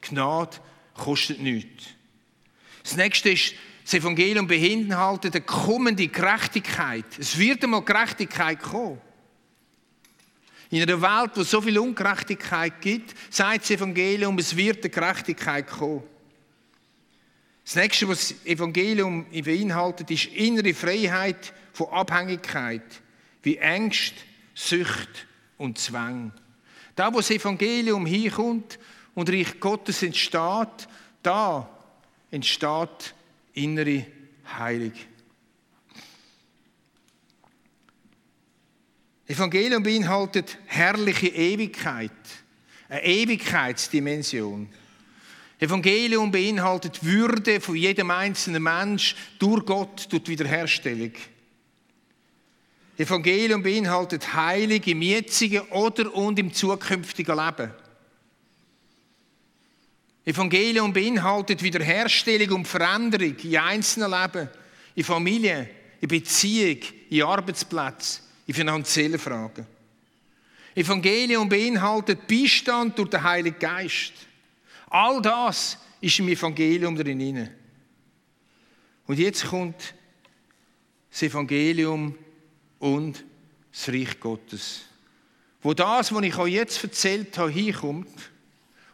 Gnade 0.00 0.56
kostet 0.94 1.40
nichts. 1.40 1.84
Das 2.82 2.96
nächste 2.96 3.30
ist, 3.30 3.54
das 3.84 3.94
Evangelium 3.94 4.46
beinhaltet 4.46 5.34
eine 5.34 5.44
kommende 5.44 6.06
Gerechtigkeit. 6.08 7.04
Es 7.18 7.36
wird 7.36 7.64
einmal 7.64 7.82
Gerechtigkeit 7.82 8.60
kommen. 8.60 9.00
In 10.70 10.82
einer 10.82 11.02
Welt, 11.02 11.32
wo 11.34 11.40
es 11.42 11.50
so 11.50 11.60
viel 11.60 11.78
Ungerechtigkeit 11.78 12.80
gibt, 12.80 13.14
sagt 13.28 13.64
das 13.64 13.70
Evangelium, 13.72 14.38
es 14.38 14.56
wird 14.56 14.78
eine 14.78 14.90
Gerechtigkeit 14.90 15.66
kommen. 15.66 16.02
Das 17.64 17.76
nächste, 17.76 18.08
was 18.08 18.28
das 18.28 18.46
Evangelium 18.46 19.26
beinhaltet, 19.30 20.10
ist 20.10 20.26
innere 20.26 20.74
Freiheit 20.74 21.52
von 21.72 21.88
Abhängigkeit, 21.88 22.82
wie 23.42 23.56
Ängste, 23.56 24.16
Sucht 24.54 25.26
und 25.58 25.78
Zwang. 25.78 26.32
Da, 26.96 27.12
wo 27.12 27.18
das 27.18 27.30
Evangelium 27.30 28.06
hinkommt 28.06 28.78
und 29.14 29.30
Reich 29.30 29.60
Gottes 29.60 30.02
entsteht, 30.02 30.88
da 31.22 31.68
entsteht 32.30 33.14
innere 33.54 34.06
Heilung. 34.58 34.92
Evangelium 39.26 39.82
beinhaltet 39.82 40.58
herrliche 40.66 41.28
Ewigkeit, 41.28 42.10
eine 42.88 43.04
Ewigkeitsdimension. 43.04 44.68
Evangelium 45.58 46.30
beinhaltet 46.30 47.04
Würde 47.04 47.60
von 47.60 47.76
jedem 47.76 48.10
einzelnen 48.10 48.62
Mensch 48.62 49.14
durch 49.38 49.64
Gott, 49.64 50.06
durch 50.10 50.24
die 50.24 50.32
Wiederherstellung. 50.32 51.12
Evangelium 52.98 53.62
beinhaltet 53.62 54.34
Heilung 54.34 54.82
im 54.82 55.02
jetzigen 55.02 55.62
oder 55.70 56.14
und 56.14 56.38
im 56.38 56.52
zukünftigen 56.52 57.36
Leben. 57.36 57.70
Evangelium 60.24 60.92
beinhaltet 60.92 61.62
Wiederherstellung 61.62 62.58
und 62.58 62.68
Veränderung 62.68 63.36
in 63.36 63.56
einzelnen 63.56 64.10
Leben, 64.10 64.48
in 64.94 65.04
Familie, 65.04 65.68
in 66.00 66.08
Beziehung, 66.08 66.78
in 67.10 67.22
Arbeitsplätzen, 67.22 68.22
in 68.46 68.54
finanziellen 68.54 69.18
Fragen. 69.18 69.66
Evangelium 70.74 71.48
beinhaltet 71.48 72.26
Beistand 72.26 72.98
durch 72.98 73.10
den 73.10 73.22
Heiligen 73.22 73.58
Geist. 73.58 74.12
All 74.88 75.20
das 75.20 75.78
ist 76.00 76.18
im 76.18 76.28
Evangelium 76.28 76.96
drin. 76.96 77.48
Und 79.06 79.18
jetzt 79.18 79.46
kommt 79.46 79.94
das 81.10 81.22
Evangelium 81.22 82.16
und 82.78 83.24
das 83.70 83.88
Reich 83.88 84.18
Gottes. 84.18 84.82
Wo 85.62 85.74
das, 85.74 86.12
was 86.12 86.22
ich 86.24 86.36
euch 86.36 86.54
jetzt 86.54 86.82
erzählt 86.82 87.36
habe, 87.38 87.50
hinkommt, 87.50 88.31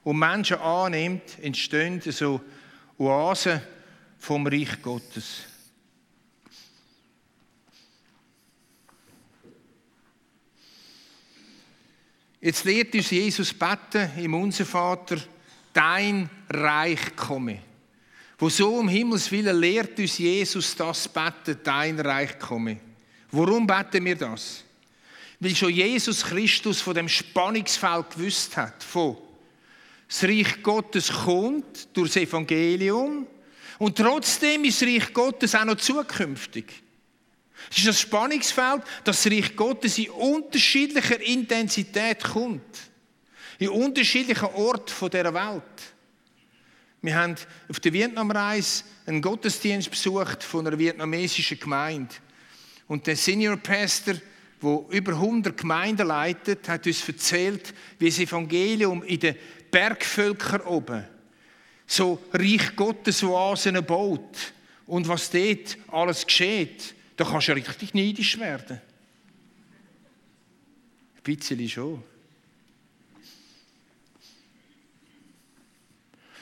und 0.04 0.18
Menschen 0.18 0.58
annimmt, 0.58 1.38
entstehen 1.40 2.00
so 2.00 2.40
Oasen 2.98 3.60
vom 4.18 4.46
Reich 4.46 4.80
Gottes. 4.82 5.44
Jetzt 12.40 12.64
lehrt 12.64 12.94
uns 12.94 13.10
Jesus 13.10 13.52
beten 13.52 14.10
im 14.16 14.34
Unser 14.34 14.64
Vater, 14.64 15.16
dein 15.72 16.30
Reich 16.48 17.16
komme. 17.16 17.60
Wo 18.38 18.48
so 18.48 18.76
um 18.76 18.88
Himmels 18.88 19.30
Willen 19.32 19.58
lehrt 19.58 19.98
uns 19.98 20.18
Jesus 20.18 20.76
das 20.76 21.08
beten, 21.08 21.58
dein 21.64 21.98
Reich 21.98 22.38
komme. 22.38 22.78
Warum 23.32 23.66
beten 23.66 24.04
wir 24.04 24.16
das? 24.16 24.62
Weil 25.40 25.54
schon 25.54 25.70
Jesus 25.70 26.24
Christus 26.24 26.80
von 26.80 26.94
dem 26.94 27.08
Spannungsfeld 27.08 28.10
gewusst 28.10 28.56
hat, 28.56 28.82
von 28.82 29.16
das 30.08 30.24
Reich 30.24 30.62
Gottes 30.62 31.12
kommt 31.12 31.94
durch 31.96 32.12
das 32.12 32.22
Evangelium 32.22 33.26
und 33.78 33.96
trotzdem 33.96 34.64
ist 34.64 34.80
das 34.80 34.88
Reich 34.88 35.12
Gottes 35.12 35.54
auch 35.54 35.64
noch 35.64 35.76
zukünftig. 35.76 36.82
Es 37.70 37.78
ist 37.78 37.88
das 37.88 38.00
Spannungsfeld, 38.00 38.82
dass 39.04 39.22
das 39.22 39.32
Reich 39.32 39.54
Gottes 39.54 39.98
in 39.98 40.10
unterschiedlicher 40.10 41.20
Intensität 41.20 42.24
kommt. 42.24 42.62
In 43.58 43.68
unterschiedlichen 43.68 44.48
Orten 44.54 45.10
dieser 45.10 45.34
Welt. 45.34 45.62
Wir 47.02 47.14
haben 47.14 47.36
auf 47.68 47.80
der 47.80 47.92
Vietnamreise 47.92 48.84
einen 49.06 49.20
Gottesdienst 49.20 49.90
besucht 49.90 50.42
von 50.42 50.66
einer 50.66 50.78
vietnamesischen 50.78 51.58
Gemeinde. 51.58 52.14
Und 52.86 53.06
der 53.06 53.16
Senior 53.16 53.56
Pastor, 53.56 54.14
der 54.62 54.84
über 54.90 55.12
100 55.12 55.56
Gemeinden 55.56 56.06
leitet, 56.06 56.68
hat 56.68 56.86
uns 56.86 57.06
erzählt, 57.06 57.74
wie 57.98 58.06
das 58.06 58.18
Evangelium 58.18 59.02
in 59.04 59.20
den 59.20 59.36
Bergvölkern 59.70 60.62
oben 60.62 61.04
so 61.88 62.22
Reich 62.32 62.76
Gottes 62.76 63.22
Oasen 63.22 63.82
baut 63.84 64.52
und 64.87 65.08
was 65.08 65.30
dort 65.30 65.78
alles 65.88 66.25
geschieht, 66.25 66.94
da 67.16 67.25
kannst 67.25 67.48
du 67.48 67.52
richtig 67.52 67.94
neidisch 67.94 68.38
werden. 68.38 68.80
Ein 71.16 71.22
bisschen 71.22 71.68
schon. 71.68 72.02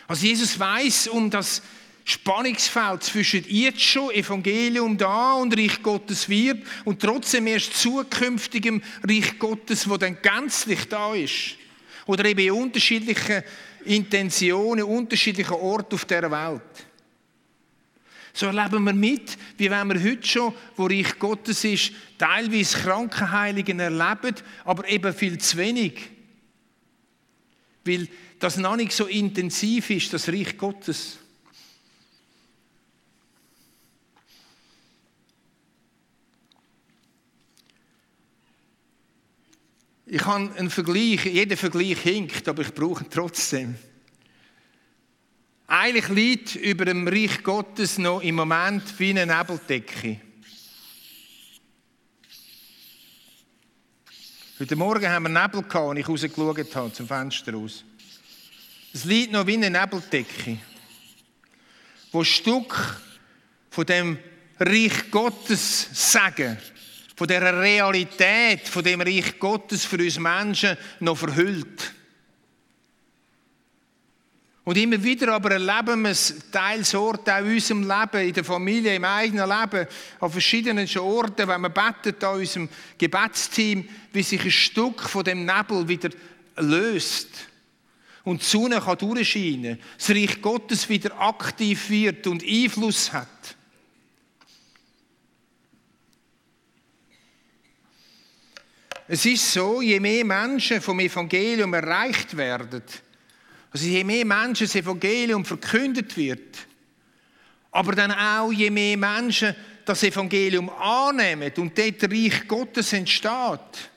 Also 0.09 0.27
Jesus 0.27 0.59
weiß 0.59 1.09
um 1.09 1.31
das 1.31 1.63
Spannungsfeld 2.05 3.03
zwischen 3.03 3.45
jetzt 3.49 3.81
schon 3.81 4.13
Evangelium 4.13 4.97
da 4.97 5.35
und 5.35 5.57
Reich 5.57 5.83
Gottes 5.83 6.29
wird 6.29 6.65
und 6.85 7.01
trotzdem 7.01 7.47
erst 7.49 7.75
zukünftigem 7.75 8.83
Reich 9.03 9.39
Gottes, 9.39 9.89
wo 9.89 9.97
dann 9.97 10.21
gänzlich 10.23 10.89
da 10.89 11.15
ist. 11.15 11.57
Oder 12.07 12.25
eben 12.25 12.41
in 12.41 12.53
unterschiedlichen 12.53 13.43
Intentionen, 13.85 14.85
unterschiedlichen 14.85 15.55
Orten 15.55 15.95
auf 15.95 16.05
der 16.05 16.31
Welt. 16.31 16.87
So 18.33 18.47
erleben 18.47 18.85
wir 18.85 18.93
mit, 18.93 19.39
wie 19.57 19.71
wenn 19.71 19.89
wir 19.89 20.11
heute 20.11 20.27
schon, 20.27 20.55
wo 20.77 20.87
Reich 20.87 21.19
Gottes 21.19 21.65
ist, 21.65 21.93
teilweise 22.19 22.79
Krankenheiligen 22.79 23.81
erleben, 23.81 24.35
aber 24.65 24.87
eben 24.89 25.15
viel 25.15 25.39
zu 25.39 25.57
wenig. 25.57 26.11
Weil 27.85 28.09
das 28.39 28.59
noch 28.59 28.77
nicht 28.77 28.93
so 28.93 29.07
intensiv 29.07 29.89
ist, 29.91 30.13
das 30.13 30.29
Reich 30.29 30.59
Gottes. 30.59 31.19
Ich 40.09 40.25
habe 40.25 40.55
einen 40.57 40.71
Vergleich, 40.71 41.25
jeder 41.25 41.57
Vergleich 41.57 41.99
hinkt, 41.99 42.47
aber 42.47 42.63
ich 42.63 42.73
brauche 42.73 43.03
ihn 43.03 43.11
trotzdem. 43.11 43.75
Eigentlich 45.67 46.09
liegt 46.11 46.55
über 46.55 46.85
dem 46.85 47.09
Reich 47.09 47.43
Gottes 47.43 47.99
noch 47.99 48.21
im 48.21 48.37
Moment 48.37 48.85
wie 49.01 49.11
eine 49.11 49.27
Nebeldecke. 49.27 50.21
Heute 54.61 54.77
Morgen 54.77 55.09
haben 55.09 55.25
wir 55.25 55.29
Nebel 55.29 55.65
gehabt, 55.65 55.75
als 55.75 55.99
ich 55.99 56.09
rausgeschaut 56.09 56.77
habe, 56.77 56.93
zum 56.93 57.09
Fenster 57.09 57.55
raus. 57.55 57.85
Es 58.95 59.05
liegt 59.05 59.33
noch 59.33 59.45
wie 59.49 59.55
eine 59.55 59.71
Nebeldecke, 59.71 60.59
wo 62.13 62.23
Stück 62.23 63.03
von 63.71 63.85
dem 63.85 64.19
Reich 64.61 65.11
Gottes 65.11 65.89
sagen 65.93 66.59
von 67.17 67.27
der 67.27 67.61
Realität, 67.61 68.69
von 68.69 68.85
dem 68.85 69.01
Reich 69.01 69.39
Gottes 69.39 69.85
für 69.85 69.97
uns 69.97 70.19
Menschen 70.19 70.77
noch 71.01 71.17
verhüllt. 71.17 71.95
Und 74.65 74.77
immer 74.77 75.03
wieder 75.03 75.33
aber 75.33 75.53
erleben 75.53 76.03
wir 76.03 76.11
es 76.11 76.35
teils 76.51 76.95
Orte 76.95 77.35
auch 77.35 77.39
in 77.39 77.55
unserem 77.55 77.83
Leben, 77.83 78.29
in 78.29 78.35
der 78.35 78.45
Familie, 78.45 78.95
im 78.97 79.05
eigenen 79.05 79.49
Leben, 79.49 79.87
an 80.21 80.31
verschiedenen 80.31 80.89
Orten, 80.99 81.49
wenn 81.49 81.61
wir 81.61 81.71
beten 81.71 82.25
an 82.25 82.41
unserem 82.41 82.69
Gebetsteam, 82.99 83.89
wie 84.13 84.23
sich 84.23 84.45
ein 84.45 84.51
Stück 84.51 85.03
von 85.03 85.25
dem 85.25 85.47
Nebel 85.47 85.89
wieder 85.89 86.11
löst 86.57 87.29
und 88.27 88.43
die 88.43 88.47
Sonne 88.47 88.81
kann 88.81 88.99
durchscheinen, 88.99 89.79
das 89.97 90.11
Reich 90.11 90.43
Gottes 90.43 90.89
wieder 90.89 91.19
aktiv 91.21 91.89
wird 91.89 92.27
und 92.27 92.43
Einfluss 92.43 93.13
hat. 93.13 93.29
Es 99.09 99.25
ist 99.25 99.53
so, 99.53 99.81
je 99.81 100.01
mehr 100.01 100.25
Menschen 100.25 100.81
vom 100.81 100.99
Evangelium 100.99 101.73
erreicht 101.75 102.37
werden, 102.37 102.83
also 103.71 103.87
je 103.87 104.03
mehr 104.03 104.25
Menschen 104.25 104.67
das 104.67 104.75
Evangelium 104.75 105.45
verkündet 105.45 106.17
wird, 106.17 106.67
aber 107.71 107.95
dann 107.95 108.11
auch 108.11 108.51
je 108.53 108.71
mehr 108.71 108.97
Menschen 108.97 109.55
das 109.85 110.03
Evangelium 110.03 110.69
annehmen 110.71 111.53
und 111.59 111.79
dort 111.79 112.11
Reich 112.11 112.49
Gottes 112.49 112.93
entsteht, 112.93 113.91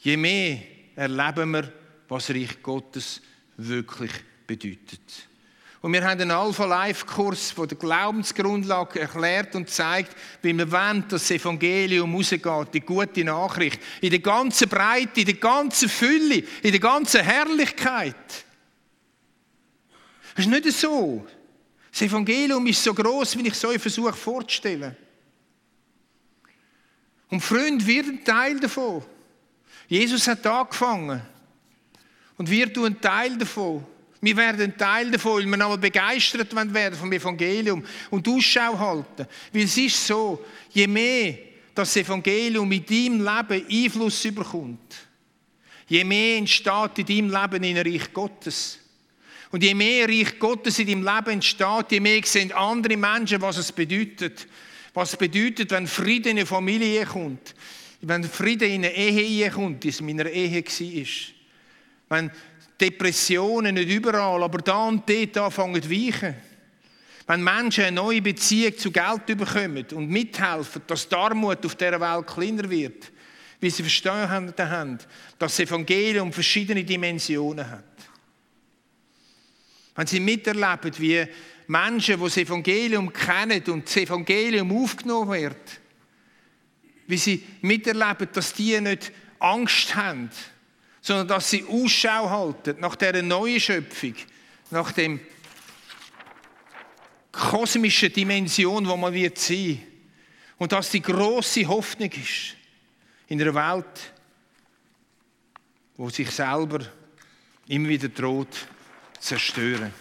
je 0.00 0.16
mehr 0.16 0.58
erleben 0.96 1.52
wir, 1.52 1.72
was 2.08 2.30
Reich 2.30 2.60
Gottes 2.60 3.20
wirklich 3.56 4.12
bedeutet. 4.46 5.28
Und 5.80 5.92
wir 5.92 6.04
haben 6.04 6.20
einen 6.20 6.32
Alpha-Life-Kurs 6.32 7.54
der 7.54 7.78
Glaubensgrundlage 7.78 9.00
erklärt 9.00 9.54
und 9.54 9.70
zeigt, 9.70 10.16
wie 10.42 10.52
wir 10.52 10.70
wollen, 10.72 11.02
dass 11.08 11.22
das 11.22 11.30
Evangelium 11.30 12.14
rausgeht, 12.14 12.74
die 12.74 12.80
gute 12.80 13.24
Nachricht. 13.24 13.80
In 14.00 14.10
der 14.10 14.18
ganzen 14.18 14.68
Breite, 14.68 15.20
in 15.20 15.26
der 15.26 15.36
ganzen 15.36 15.88
Fülle, 15.88 16.42
in 16.62 16.72
der 16.72 16.80
ganzen 16.80 17.22
Herrlichkeit. 17.22 18.16
Das 20.34 20.46
ist 20.46 20.50
nicht 20.50 20.72
so. 20.72 21.24
Das 21.92 22.02
Evangelium 22.02 22.66
ist 22.66 22.82
so 22.82 22.92
groß, 22.92 23.38
wie 23.38 23.46
ich 23.46 23.54
es 23.54 23.64
euch 23.64 23.80
versuche 23.80 24.12
vorzustellen. 24.12 24.96
Und 27.30 27.40
Freund 27.40 27.86
wird 27.86 28.06
ein 28.06 28.24
Teil 28.24 28.58
davon. 28.58 29.04
Jesus 29.86 30.26
hat 30.26 30.44
angefangen. 30.46 31.22
Und 32.36 32.50
wir 32.50 32.72
tun 32.72 33.00
Teil 33.00 33.36
davon. 33.36 33.84
Wir 34.20 34.36
werden 34.36 34.76
Teil 34.76 35.10
davon, 35.10 35.42
weil 35.42 35.46
wir 35.46 35.56
nochmal 35.56 35.78
begeistert 35.78 36.54
werden 36.54 36.98
vom 36.98 37.12
Evangelium 37.12 37.84
und 38.10 38.26
Ausschau 38.26 38.78
halten. 38.78 39.26
Weil 39.52 39.62
es 39.62 39.76
ist 39.76 40.06
so, 40.06 40.44
je 40.70 40.86
mehr 40.86 41.38
das 41.74 41.96
Evangelium 41.96 42.70
in 42.72 42.84
deinem 42.84 43.24
Leben 43.24 43.66
Einfluss 43.70 44.24
überkommt, 44.24 44.96
je 45.86 46.02
mehr 46.02 46.38
entsteht 46.38 46.98
in 46.98 47.06
deinem 47.06 47.30
Leben 47.30 47.64
ein 47.64 47.86
Reich 47.86 48.12
Gottes. 48.12 48.80
Und 49.50 49.62
je 49.62 49.74
mehr 49.74 50.08
Reich 50.08 50.38
Gottes 50.38 50.78
in 50.80 50.88
deinem 50.88 51.04
Leben 51.04 51.30
entsteht, 51.34 51.86
je 51.90 52.00
mehr 52.00 52.20
sehen 52.24 52.52
andere 52.52 52.96
Menschen, 52.96 53.40
was 53.40 53.58
es 53.58 53.70
bedeutet. 53.70 54.46
Was 54.94 55.12
es 55.12 55.16
bedeutet, 55.16 55.70
wenn 55.70 55.86
Frieden 55.86 56.32
in 56.32 56.38
eine 56.38 56.46
Familie 56.46 57.06
kommt. 57.06 57.54
Wenn 58.00 58.24
Frieden 58.24 58.68
in 58.68 58.84
eine 58.84 58.94
Ehe 58.94 59.50
kommt, 59.50 59.84
es 59.84 60.00
in 60.00 60.06
meiner 60.06 60.28
Ehe 60.28 60.64
war. 60.64 61.06
Wenn 62.08 62.30
Depressionen 62.80 63.74
nicht 63.74 63.90
überall, 63.90 64.42
aber 64.42 64.58
da 64.58 64.86
und 64.86 65.08
dort 65.08 65.36
anfangen 65.36 65.82
zu 65.82 65.90
weichen. 65.90 66.34
Wenn 67.26 67.44
Menschen 67.44 67.84
eine 67.84 67.96
neue 67.96 68.22
Beziehung 68.22 68.78
zu 68.78 68.90
Geld 68.90 69.26
bekommen 69.26 69.84
und 69.92 70.08
mithelfen, 70.08 70.82
dass 70.86 71.08
die 71.08 71.14
Armut 71.14 71.64
auf 71.66 71.74
dieser 71.74 72.00
Welt 72.00 72.26
kleiner 72.26 72.70
wird, 72.70 73.12
wie 73.60 73.70
sie 73.70 73.82
verstanden 73.82 74.54
haben, 74.70 74.98
dass 75.38 75.56
das 75.56 75.60
Evangelium 75.60 76.32
verschiedene 76.32 76.84
Dimensionen 76.84 77.68
hat. 77.68 77.84
Wenn 79.94 80.06
sie 80.06 80.20
miterleben, 80.20 80.92
wie 80.98 81.26
Menschen, 81.66 82.16
die 82.16 82.24
das 82.24 82.36
Evangelium 82.36 83.12
kennen 83.12 83.62
und 83.64 83.86
das 83.86 83.96
Evangelium 83.96 84.82
aufgenommen 84.82 85.32
wird, 85.32 85.80
wie 87.08 87.16
sie 87.16 87.44
miterleben, 87.60 88.28
dass 88.32 88.54
die 88.54 88.80
nicht 88.80 89.12
Angst 89.38 89.94
haben, 89.94 90.30
sondern 91.08 91.28
dass 91.28 91.48
sie 91.48 91.64
Ausschau 91.64 92.28
halten 92.28 92.78
nach 92.80 92.94
dieser 92.94 93.22
neuen 93.22 93.58
Schöpfung, 93.58 94.14
nach 94.70 94.92
dem 94.92 95.18
kosmischen 97.32 98.12
Dimension, 98.12 98.86
wo 98.86 98.94
man 98.94 99.14
wird 99.14 99.38
sein. 99.38 99.82
Und 100.58 100.70
dass 100.70 100.90
die 100.90 101.00
große 101.00 101.66
Hoffnung 101.66 102.10
ist 102.10 102.56
in 103.26 103.40
einer 103.40 103.54
Welt, 103.54 104.12
wo 105.96 106.10
sich 106.10 106.30
selber 106.30 106.80
immer 107.68 107.88
wieder 107.88 108.10
droht 108.10 108.68
zerstören. 109.18 109.94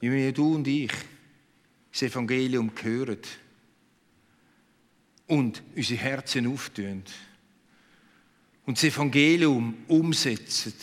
Wie 0.00 0.32
du 0.32 0.54
und 0.54 0.66
ich 0.66 0.92
das 1.92 2.02
Evangelium 2.02 2.72
hören 2.82 3.18
und 5.26 5.62
unsere 5.76 6.00
Herzen 6.00 6.52
auftun 6.52 7.02
und 8.64 8.76
das 8.76 8.84
Evangelium 8.84 9.76
umsetzen, 9.88 10.74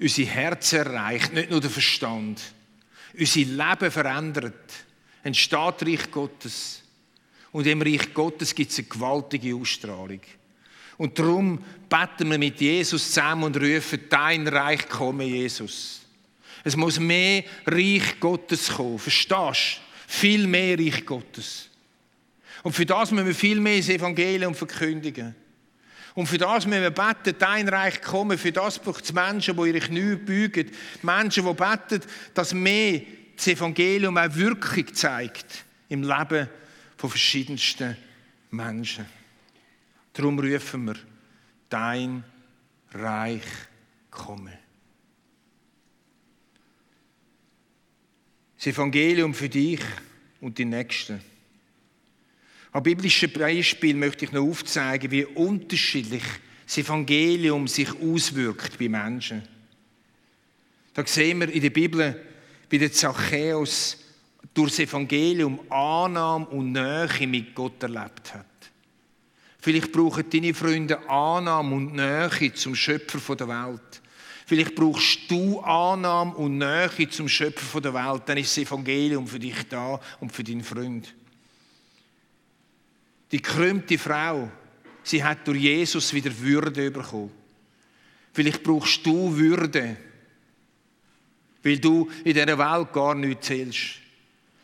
unsere 0.00 0.28
Herzen 0.28 0.78
erreicht, 0.80 1.32
nicht 1.32 1.50
nur 1.50 1.60
der 1.60 1.70
Verstand, 1.70 2.40
unser 3.18 3.40
Leben 3.40 3.90
verändert, 3.90 4.72
entsteht 5.22 5.82
Reich 5.82 6.10
Gottes. 6.10 6.82
Und 7.50 7.66
im 7.66 7.82
Reich 7.82 8.12
Gottes 8.12 8.54
gibt 8.54 8.70
es 8.70 8.78
eine 8.78 8.88
gewaltige 8.88 9.54
Ausstrahlung. 9.54 10.20
Und 10.96 11.18
darum 11.18 11.64
beten 11.88 12.30
wir 12.30 12.38
mit 12.38 12.60
Jesus 12.60 13.06
zusammen 13.06 13.44
und 13.44 13.56
rufen, 13.56 14.00
dein 14.08 14.46
Reich 14.48 14.88
komme, 14.88 15.24
Jesus. 15.24 16.00
Es 16.64 16.76
muss 16.76 16.98
mehr 16.98 17.44
Reich 17.66 18.18
Gottes 18.20 18.68
kommen. 18.68 18.98
Verstehst 18.98 19.80
du? 19.80 19.87
Viel 20.10 20.46
mehr 20.46 20.78
Reich 20.78 21.04
Gottes. 21.04 21.68
Und 22.62 22.72
für 22.72 22.86
das 22.86 23.10
müssen 23.10 23.26
wir 23.26 23.34
viel 23.34 23.60
mehr 23.60 23.76
das 23.76 23.90
Evangelium 23.90 24.54
verkündigen. 24.54 25.34
Und 26.14 26.26
für 26.26 26.38
das 26.38 26.66
müssen 26.66 26.80
wir 26.80 26.90
beten, 26.90 27.36
dein 27.38 27.68
Reich 27.68 28.00
komme. 28.00 28.38
Für 28.38 28.50
das 28.50 28.78
braucht 28.78 29.04
es 29.04 29.12
Menschen, 29.12 29.54
die 29.54 29.68
ihre 29.68 29.80
Knie 29.80 30.16
beugen. 30.16 30.70
Menschen, 31.02 31.44
die 31.44 31.52
beten, 31.52 32.00
dass 32.32 32.54
mehr 32.54 33.02
das 33.36 33.48
Evangelium 33.48 34.16
auch 34.16 34.34
Wirkung 34.34 34.94
zeigt 34.94 35.66
im 35.90 36.02
Leben 36.02 36.48
von 36.96 37.10
verschiedensten 37.10 37.94
Menschen. 38.50 39.04
Darum 40.14 40.38
rufen 40.38 40.86
wir, 40.86 40.96
dein 41.68 42.24
Reich 42.94 43.42
komme. 44.10 44.58
Das 48.58 48.66
Evangelium 48.66 49.32
für 49.34 49.48
dich 49.48 49.80
und 50.40 50.58
die 50.58 50.64
Nächsten. 50.64 51.20
An 52.72 52.82
biblischen 52.82 53.32
Beispiel 53.32 53.94
möchte 53.94 54.24
ich 54.24 54.32
noch 54.32 54.42
aufzeigen, 54.42 55.10
wie 55.10 55.24
unterschiedlich 55.24 56.24
das 56.66 56.78
Evangelium 56.78 57.66
sich 57.66 57.88
auswirkt 58.00 58.78
bei 58.78 58.88
Menschen. 58.88 59.42
Da 60.92 61.06
sehen 61.06 61.40
wir 61.40 61.50
in 61.50 61.62
der 61.62 61.70
Bibel, 61.70 62.20
wie 62.68 62.78
der 62.78 62.92
Zachäus 62.92 63.98
durch 64.52 64.70
das 64.70 64.80
Evangelium 64.80 65.60
Annahme 65.70 66.46
und 66.46 66.72
Nähe 66.72 67.26
mit 67.26 67.54
Gott 67.54 67.82
erlebt 67.82 68.34
hat. 68.34 68.44
Vielleicht 69.60 69.92
brauchen 69.92 70.28
deine 70.28 70.52
Freunde 70.52 71.08
Annahme 71.08 71.74
und 71.74 71.94
Nähe 71.94 72.52
zum 72.54 72.74
Schöpfer 72.74 73.36
der 73.36 73.48
Welt. 73.48 74.02
Vielleicht 74.48 74.74
brauchst 74.74 75.30
du 75.30 75.60
Annahme 75.60 76.34
und 76.36 76.56
Nähe 76.56 77.10
zum 77.10 77.28
Schöpfer 77.28 77.82
der 77.82 77.92
Welt. 77.92 78.22
Dann 78.24 78.38
ist 78.38 78.56
das 78.56 78.64
Evangelium 78.64 79.26
für 79.26 79.38
dich 79.38 79.68
da 79.68 80.00
und 80.20 80.32
für 80.32 80.42
deinen 80.42 80.64
Freund. 80.64 81.14
Die 83.30 83.40
krümmte 83.40 83.98
Frau, 83.98 84.50
sie 85.02 85.22
hat 85.22 85.46
durch 85.46 85.60
Jesus 85.60 86.14
wieder 86.14 86.30
Würde 86.40 86.90
bekommen. 86.90 87.30
Vielleicht 88.32 88.62
brauchst 88.62 89.04
du 89.04 89.36
Würde, 89.36 89.98
weil 91.62 91.78
du 91.78 92.08
in 92.24 92.32
dieser 92.32 92.58
Welt 92.58 92.90
gar 92.94 93.14
nichts 93.14 93.48
zählst. 93.48 94.00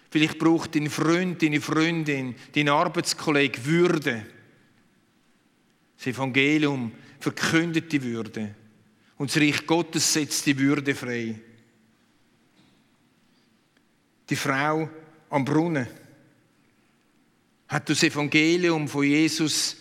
Vielleicht 0.08 0.38
braucht 0.38 0.74
dein 0.74 0.88
Freund, 0.88 1.42
deine 1.42 1.60
Freundin, 1.60 2.34
dein 2.54 2.70
Arbeitskollege 2.70 3.62
Würde. 3.66 4.24
Das 5.98 6.06
Evangelium 6.06 6.90
verkündet 7.20 7.92
die 7.92 8.02
Würde. 8.02 8.54
Und 9.16 9.30
das 9.30 9.40
Reich 9.40 9.66
Gottes 9.66 10.12
setzt 10.12 10.44
die 10.46 10.58
Würde 10.58 10.94
frei. 10.94 11.38
Die 14.28 14.36
Frau 14.36 14.88
am 15.30 15.44
Brunnen 15.44 15.86
hat 17.68 17.88
das 17.88 18.02
Evangelium 18.02 18.88
von 18.88 19.04
Jesus, 19.04 19.76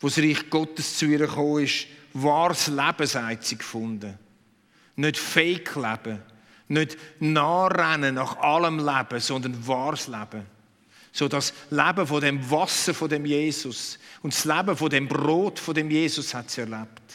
wo 0.00 0.08
das 0.08 0.18
Reich 0.18 0.50
Gottes 0.50 0.98
zu 0.98 1.06
ihr 1.06 1.18
gekommen 1.18 1.64
ist, 1.64 1.86
wahres 2.12 2.66
Leben, 2.68 3.06
sagt 3.06 3.44
sie, 3.44 3.56
gefunden. 3.56 4.18
Nicht 4.96 5.16
Fake-Leben, 5.16 6.22
nicht 6.68 6.96
Nachrennen 7.20 8.14
nach 8.14 8.36
allem 8.38 8.78
Leben, 8.78 9.20
sondern 9.20 9.66
wahres 9.66 10.08
Leben. 10.08 10.46
So 11.12 11.28
das 11.28 11.54
Leben 11.70 12.06
von 12.06 12.20
dem 12.20 12.50
Wasser 12.50 12.92
von 12.92 13.08
dem 13.08 13.24
Jesus 13.24 13.98
und 14.22 14.34
das 14.34 14.44
Leben 14.44 14.76
von 14.76 14.90
dem 14.90 15.08
Brot 15.08 15.58
von 15.58 15.74
dem 15.74 15.90
Jesus 15.90 16.34
hat 16.34 16.50
sie 16.50 16.62
erlebt. 16.62 17.05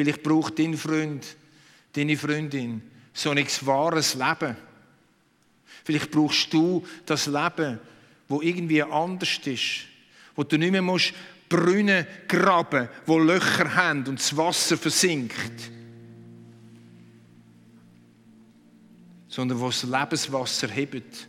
Vielleicht 0.00 0.22
braucht 0.22 0.58
dein 0.58 0.78
Freund, 0.78 1.36
deine 1.92 2.16
Freundin 2.16 2.80
so 3.12 3.28
ein 3.28 3.46
wahres 3.66 4.14
Leben. 4.14 4.56
Vielleicht 5.84 6.10
brauchst 6.10 6.50
du 6.54 6.86
das 7.04 7.26
Leben, 7.26 7.78
wo 8.26 8.40
irgendwie 8.40 8.82
anders 8.82 9.38
ist, 9.44 9.80
wo 10.34 10.42
du 10.42 10.56
nicht 10.56 10.70
mehr 10.72 10.80
musst 10.80 11.12
Brunnen 11.50 12.06
graben, 12.26 12.88
wo 13.04 13.18
Löcher 13.18 13.74
haben 13.74 14.06
und 14.06 14.18
das 14.18 14.34
Wasser 14.34 14.78
versinkt, 14.78 15.70
sondern 19.28 19.60
wo 19.60 19.66
das 19.66 19.82
Lebenswasser 19.82 20.68
hebt, 20.68 21.28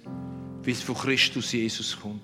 wie 0.63 0.71
es 0.71 0.81
von 0.81 0.95
Christus 0.95 1.51
Jesus 1.51 1.99
kommt. 1.99 2.21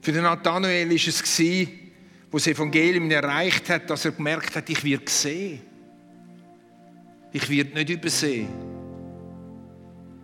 Für 0.00 0.12
den 0.12 0.22
Nathanael 0.22 0.88
war 0.88 0.94
es, 0.94 1.85
wo 2.30 2.38
das 2.38 2.46
Evangelium 2.46 3.10
erreicht 3.10 3.68
hat, 3.70 3.88
dass 3.88 4.04
er 4.04 4.12
gemerkt 4.12 4.54
hat, 4.56 4.68
ich 4.68 4.82
werde 4.82 5.04
gesehen. 5.04 5.60
Ich 7.32 7.48
werde 7.48 7.74
nicht 7.74 7.90
übersehen. 7.90 8.48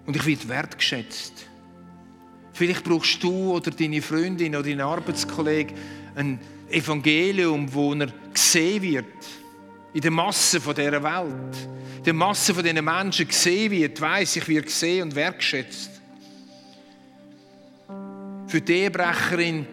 Und 0.07 0.17
ich 0.17 0.27
werde 0.27 0.49
wertgeschätzt. 0.49 1.47
Vielleicht 2.53 2.85
brauchst 2.85 3.23
du 3.23 3.55
oder 3.55 3.71
deine 3.71 4.03
Freundin 4.03 4.55
oder 4.55 4.69
dein 4.69 4.81
Arbeitskollege 4.81 5.75
ein 6.15 6.39
Evangelium, 6.71 7.73
wo 7.73 7.95
er 7.95 8.09
gesehen 8.33 8.83
wird. 8.83 9.05
In 9.95 10.01
der 10.01 10.11
Masse 10.11 10.59
dieser 10.61 11.03
Welt. 11.03 11.69
In 11.99 12.05
der 12.05 12.15
Masse 12.15 12.55
von 12.55 12.65
diesen 12.65 12.85
Menschen 12.85 13.29
gesehen 13.29 13.71
wird, 13.71 14.01
weiß 14.01 14.37
ich, 14.37 14.49
wird 14.49 14.67
gesehen 14.67 15.05
und 15.05 15.15
wertgeschätzt. 15.15 15.91
Für 18.47 18.61
die 18.61 18.73
Ehebrecherin 18.73 19.67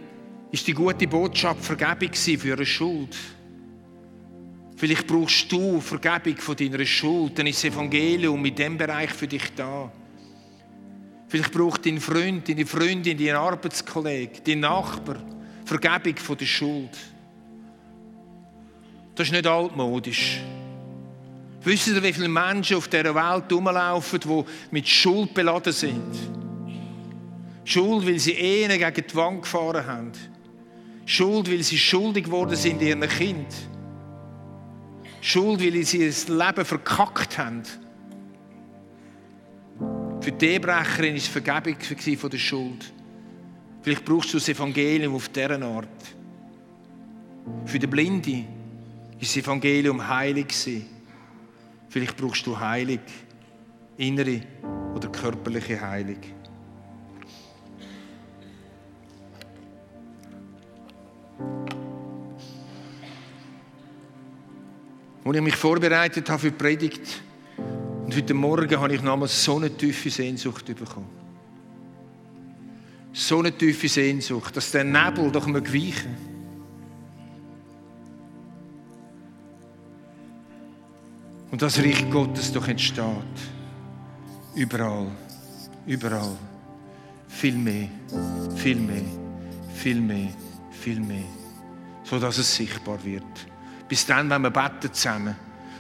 ist 0.52 0.68
die 0.68 0.74
gute 0.74 1.08
Botschaft 1.08 1.64
Vergebung 1.64 2.14
für 2.14 2.48
ihre 2.48 2.66
Schuld. 2.66 3.16
Vielleicht 4.76 5.08
brauchst 5.08 5.52
du 5.52 5.82
Vergebung 5.82 6.38
von 6.38 6.56
deiner 6.56 6.86
Schuld, 6.86 7.38
dann 7.38 7.48
ist 7.48 7.64
das 7.64 7.72
Evangelium 7.74 8.44
in 8.46 8.56
diesem 8.56 8.78
Bereich 8.78 9.12
für 9.12 9.28
dich 9.28 9.54
da. 9.56 9.92
Vielleicht 11.28 11.52
braucht 11.52 11.86
dein 11.86 12.00
Freund, 12.00 12.48
deine 12.48 12.66
Freundin, 12.66 13.18
dein 13.18 13.36
Arbeitskollege, 13.36 14.42
dein 14.44 14.62
Nachbar 14.62 15.18
Vergebung 15.66 16.18
von 16.18 16.38
der 16.38 16.46
Schuld. 16.46 16.98
Das 19.14 19.28
ist 19.28 19.34
nicht 19.34 19.46
altmodisch. 19.46 20.40
Wisst 21.62 21.88
ihr, 21.90 22.02
wie 22.02 22.14
viele 22.14 22.30
Menschen 22.30 22.78
auf 22.78 22.88
dieser 22.88 23.14
Welt 23.14 23.52
rumlaufen, 23.52 24.20
die 24.20 24.44
mit 24.72 24.88
Schuld 24.88 25.34
beladen 25.34 25.74
sind? 25.74 26.16
Schuld, 27.66 28.08
weil 28.08 28.18
sie 28.18 28.32
Ehen 28.32 28.72
gegen 28.72 29.08
die 29.08 29.16
Wand 29.16 29.42
gefahren 29.44 29.86
haben. 29.86 30.12
Schuld, 31.10 31.50
weil 31.50 31.64
sie 31.64 31.80
schuldig 31.80 32.26
geworden 32.26 32.56
sind 32.56 32.84
ihren 32.84 33.02
Kind. 33.02 33.48
Schuld, 35.22 35.60
weil 35.60 35.84
sie 35.84 36.06
das 36.06 36.28
Leben 36.28 36.64
verkackt 36.64 37.36
haben. 37.36 37.64
Für 40.22 40.32
die 40.32 40.46
Ehebrecherin 40.46 41.14
war 41.14 41.18
es 41.18 41.28
Vergebung 41.28 41.78
von 42.16 42.30
der 42.30 42.38
Schuld. 42.38 42.94
Vielleicht 43.82 44.06
brauchst 44.06 44.32
du 44.32 44.38
das 44.38 44.50
Evangelium 44.50 45.16
auf 45.16 45.30
dieser 45.30 45.60
Art. 45.60 45.88
Für 47.66 47.80
den 47.80 47.90
Blinde 47.90 48.46
ist 49.20 49.36
das 49.36 49.44
Evangelium 49.44 50.08
heilig. 50.08 50.54
Vielleicht 51.90 52.18
brauchst 52.18 52.46
du 52.46 52.60
Heilig, 52.60 53.02
innere 53.98 54.42
oder 54.94 55.10
körperliche 55.10 55.82
Heilung. 55.82 56.39
Als 65.30 65.38
ich 65.38 65.44
mich 65.44 65.56
vorbereitet 65.56 66.28
habe 66.28 66.40
für 66.40 66.50
die 66.50 66.58
Predigt, 66.58 67.22
und 68.04 68.16
heute 68.16 68.34
Morgen 68.34 68.80
habe 68.80 68.96
ich 68.96 69.04
nochmals 69.04 69.44
so 69.44 69.58
eine 69.58 69.70
tiefe 69.70 70.10
Sehnsucht 70.10 70.66
bekommen. 70.66 71.08
So 73.14 73.38
eine 73.38 73.52
tiefe 73.52 73.88
Sehnsucht, 73.88 74.58
dass 74.58 74.72
der 74.72 74.84
Nebel 74.84 75.32
doch 75.32 75.46
mal 75.46 75.62
weichen 75.64 76.18
Und 81.52 81.62
das 81.62 81.78
Reich 81.78 82.10
Gottes 82.10 82.52
doch 82.52 82.68
entsteht. 82.68 83.06
Überall, 84.56 85.12
überall. 85.86 86.36
Viel 87.28 87.56
mehr, 87.56 87.88
viel 88.56 88.78
mehr, 88.78 89.04
viel 89.76 90.02
mehr, 90.02 90.30
viel 90.72 91.00
mehr. 91.00 91.26
So 92.04 92.18
dass 92.18 92.40
es 92.40 92.56
sichtbar 92.56 92.98
wird. 93.04 93.24
Bis 93.90 94.06
dann, 94.06 94.30
wenn 94.30 94.44
wir 94.44 94.52
beten 94.52 94.94
zusammen. 94.94 95.36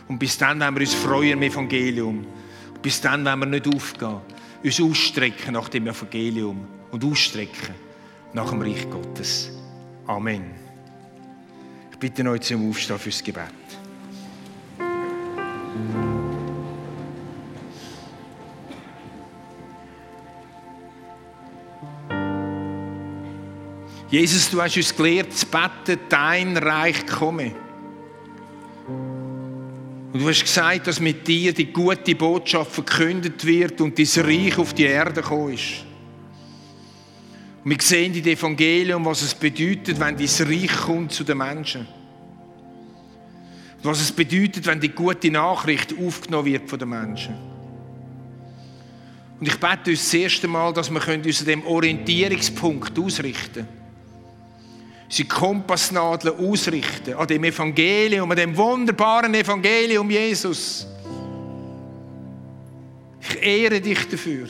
Und 0.08 0.18
bis 0.18 0.38
dann 0.38 0.60
werden 0.60 0.76
wir 0.76 0.82
uns 0.82 0.96
freuen 0.96 1.34
im 1.34 1.44
Evangelium. 1.44 2.26
Und 2.74 2.82
bis 2.82 3.00
dann 3.00 3.24
werden 3.24 3.40
wir 3.42 3.46
nicht 3.46 3.68
aufgehen. 3.68 4.18
Uns 4.64 4.82
ausstrecken 4.82 5.54
nach 5.54 5.70
dem 5.70 5.88
Evangelium 5.88 6.68
und 6.90 7.06
ausstrecken 7.06 7.76
nach 8.34 8.50
dem 8.50 8.62
Reich 8.62 8.90
Gottes. 8.90 9.52
Amen. 10.08 10.56
Ich 11.92 11.98
bitte 12.00 12.28
euch 12.28 12.42
zum 12.42 12.68
Aufstehen 12.68 12.98
fürs 12.98 13.24
Gebet. 13.24 13.54
Jesus, 24.10 24.50
du 24.50 24.60
hast 24.60 24.76
uns 24.76 24.96
gelehrt, 24.96 25.32
zu 25.34 25.46
beten, 25.46 26.00
dein 26.10 26.58
Reich 26.58 27.06
komme. 27.06 27.69
Und 30.20 30.26
du 30.26 30.32
hast 30.32 30.42
gesagt, 30.42 30.86
dass 30.86 31.00
mit 31.00 31.26
dir 31.26 31.54
die 31.54 31.72
gute 31.72 32.14
Botschaft 32.14 32.74
verkündet 32.74 33.46
wird 33.46 33.80
und 33.80 33.98
dein 33.98 34.26
Reich 34.26 34.58
auf 34.58 34.74
die 34.74 34.84
Erde 34.84 35.22
gekommen 35.22 35.54
ist. 35.54 35.86
Und 37.64 37.72
wir 37.72 37.78
sehen 37.80 38.14
in 38.14 38.22
dem 38.22 38.38
Evangelium, 38.38 39.06
was 39.06 39.22
es 39.22 39.34
bedeutet, 39.34 39.98
wenn 39.98 40.18
dein 40.18 40.28
Reich 40.28 40.76
kommt 40.76 41.14
zu 41.14 41.24
den 41.24 41.38
Menschen. 41.38 41.88
Und 43.78 43.86
was 43.86 44.02
es 44.02 44.12
bedeutet, 44.12 44.66
wenn 44.66 44.82
die 44.82 44.90
gute 44.90 45.32
Nachricht 45.32 45.96
aufgenommen 45.98 46.48
wird 46.48 46.70
von 46.70 46.80
den 46.80 46.90
Menschen. 46.90 47.36
Und 49.40 49.48
ich 49.48 49.56
bete 49.56 49.92
uns 49.92 50.02
das 50.02 50.14
erste 50.16 50.50
Mal, 50.50 50.74
dass 50.74 50.90
wir 50.90 51.08
uns 51.08 51.40
an 51.40 51.46
dem 51.46 51.66
Orientierungspunkt 51.66 53.00
ausrichten 53.00 53.66
können 53.66 53.79
unsere 55.10 55.28
Kompassnadeln 55.28 56.38
ausrichten 56.38 57.16
an 57.16 57.26
dem 57.26 57.44
Evangelium, 57.44 58.30
an 58.30 58.38
dem 58.38 58.56
wunderbaren 58.56 59.34
Evangelium 59.34 60.08
Jesus. 60.08 60.86
Ich 63.20 63.42
ehre 63.42 63.82
dich 63.82 64.08
dafür. 64.08 64.48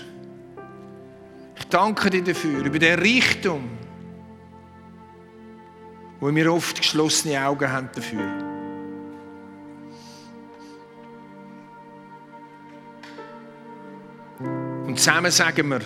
Ich 1.57 1.65
Danke 1.69 2.09
dir 2.09 2.23
dafür, 2.23 2.65
über 2.65 2.77
den 2.77 2.99
Richtung, 2.99 3.69
wo 6.19 6.33
wir 6.35 6.51
oft 6.51 6.77
geschlossene 6.77 7.41
Augen 7.41 7.71
haben 7.71 7.89
dafür. 7.95 8.19
Und 14.87 14.97
zusammen 14.97 15.31
sagen 15.31 15.69
wir, 15.69 15.79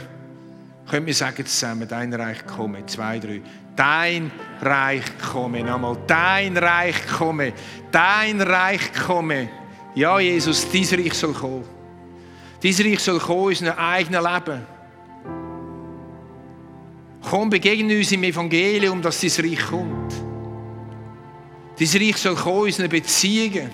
können 0.90 1.06
wir 1.06 1.14
sagen 1.14 1.46
zusammen, 1.46 1.88
dein 1.88 2.12
Reich 2.14 2.44
komme, 2.48 2.84
zwei, 2.88 3.20
drei. 3.20 3.42
Dein 3.76 4.32
Reich 4.62 5.04
komme, 5.32 5.64
nochmal, 5.64 5.98
dein 6.06 6.56
Reich 6.58 7.08
komme, 7.08 7.54
dein 7.92 8.40
Reich 8.40 8.94
komme. 9.06 9.50
Ja, 9.96 10.20
Jesus, 10.20 10.68
dein 10.72 11.00
Reich 11.00 11.14
soll 11.14 11.34
kommen. 11.34 11.66
Dein 12.62 12.74
Reich 12.74 13.00
soll 13.00 13.20
kommen 13.20 13.52
in 13.52 13.58
unserem 13.58 13.78
eigenen 13.78 14.24
Leben. 14.24 14.68
Komm, 17.30 17.50
begegne 17.50 17.98
uns 17.98 18.12
im 18.12 18.24
Evangelium, 18.24 19.02
dass 19.02 19.22
dein 19.22 19.46
Reich 19.46 19.66
kommt. 19.68 20.14
Dein 21.80 22.02
Reich 22.02 22.18
soll 22.18 22.36
kommen 22.36 22.58
in 22.60 22.66
unseren 22.66 22.90
Beziehungen. 22.90 23.72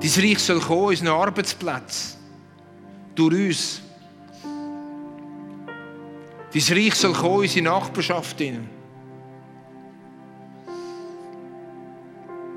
Dein 0.00 0.24
Reich 0.24 0.38
soll 0.38 0.60
kommen 0.60 0.82
in 0.82 0.88
unseren 0.90 1.08
Arbeitsplätzen. 1.08 2.16
Durch 3.14 3.34
uns. 3.34 3.85
Dein 6.56 6.78
Reich 6.78 6.94
soll 6.94 7.12
kommen 7.12 7.34
in 7.34 7.40
unsere 7.42 7.64
Nachbarschaft. 7.64 8.38
Hinein. 8.38 8.68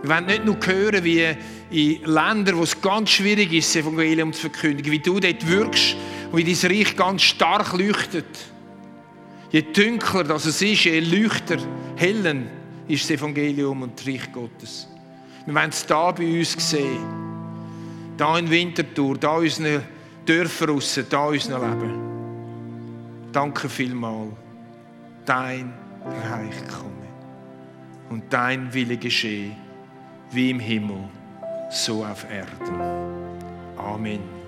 Wir 0.02 0.10
wollen 0.10 0.26
nicht 0.26 0.46
nur 0.46 0.58
hören, 0.66 1.04
wie 1.04 1.36
in 1.70 2.06
Ländern, 2.06 2.58
wo 2.58 2.64
es 2.64 2.80
ganz 2.80 3.10
schwierig 3.10 3.52
ist, 3.52 3.76
das 3.76 3.84
Evangelium 3.84 4.32
zu 4.32 4.42
verkündigen, 4.42 4.90
wie 4.94 5.00
du 5.00 5.20
dort 5.20 5.46
wirkst 5.46 5.98
und 6.32 6.38
wie 6.38 6.46
dein 6.46 6.72
Reich 6.72 6.96
ganz 6.96 7.24
stark 7.24 7.74
leuchtet. 7.74 8.26
Je 9.52 9.64
dunkler 9.64 10.24
das 10.24 10.46
es 10.46 10.62
ist, 10.62 10.86
je 10.86 11.02
leuchter, 11.02 11.58
hellen 11.98 12.48
ist 12.88 13.04
das 13.04 13.18
Evangelium 13.18 13.82
und 13.82 14.00
das 14.00 14.08
Reich 14.08 14.32
Gottes. 14.32 14.88
Wir 15.46 15.54
wollen 15.54 15.72
es 15.72 15.86
hier 15.86 16.14
bei 16.18 16.40
uns 16.40 16.70
sehen. 16.70 18.16
Hier 18.18 18.38
in 18.38 18.50
Winterthur, 18.50 19.18
hier 19.20 19.30
in 19.32 19.44
unseren 19.44 19.84
Dörfern 20.26 20.80
hier 20.80 21.04
in 21.04 21.34
unserem 21.34 21.82
Leben. 21.82 22.09
Danke 23.32 23.70
vielmals. 23.70 24.34
Dein 25.26 25.74
Reich 26.04 26.68
komme 26.68 27.08
und 28.10 28.24
dein 28.32 28.74
Wille 28.74 28.98
geschehe 28.98 29.56
wie 30.32 30.50
im 30.50 30.60
Himmel, 30.60 31.10
so 31.70 32.04
auf 32.04 32.26
Erden. 32.30 32.82
Amen. 33.78 34.39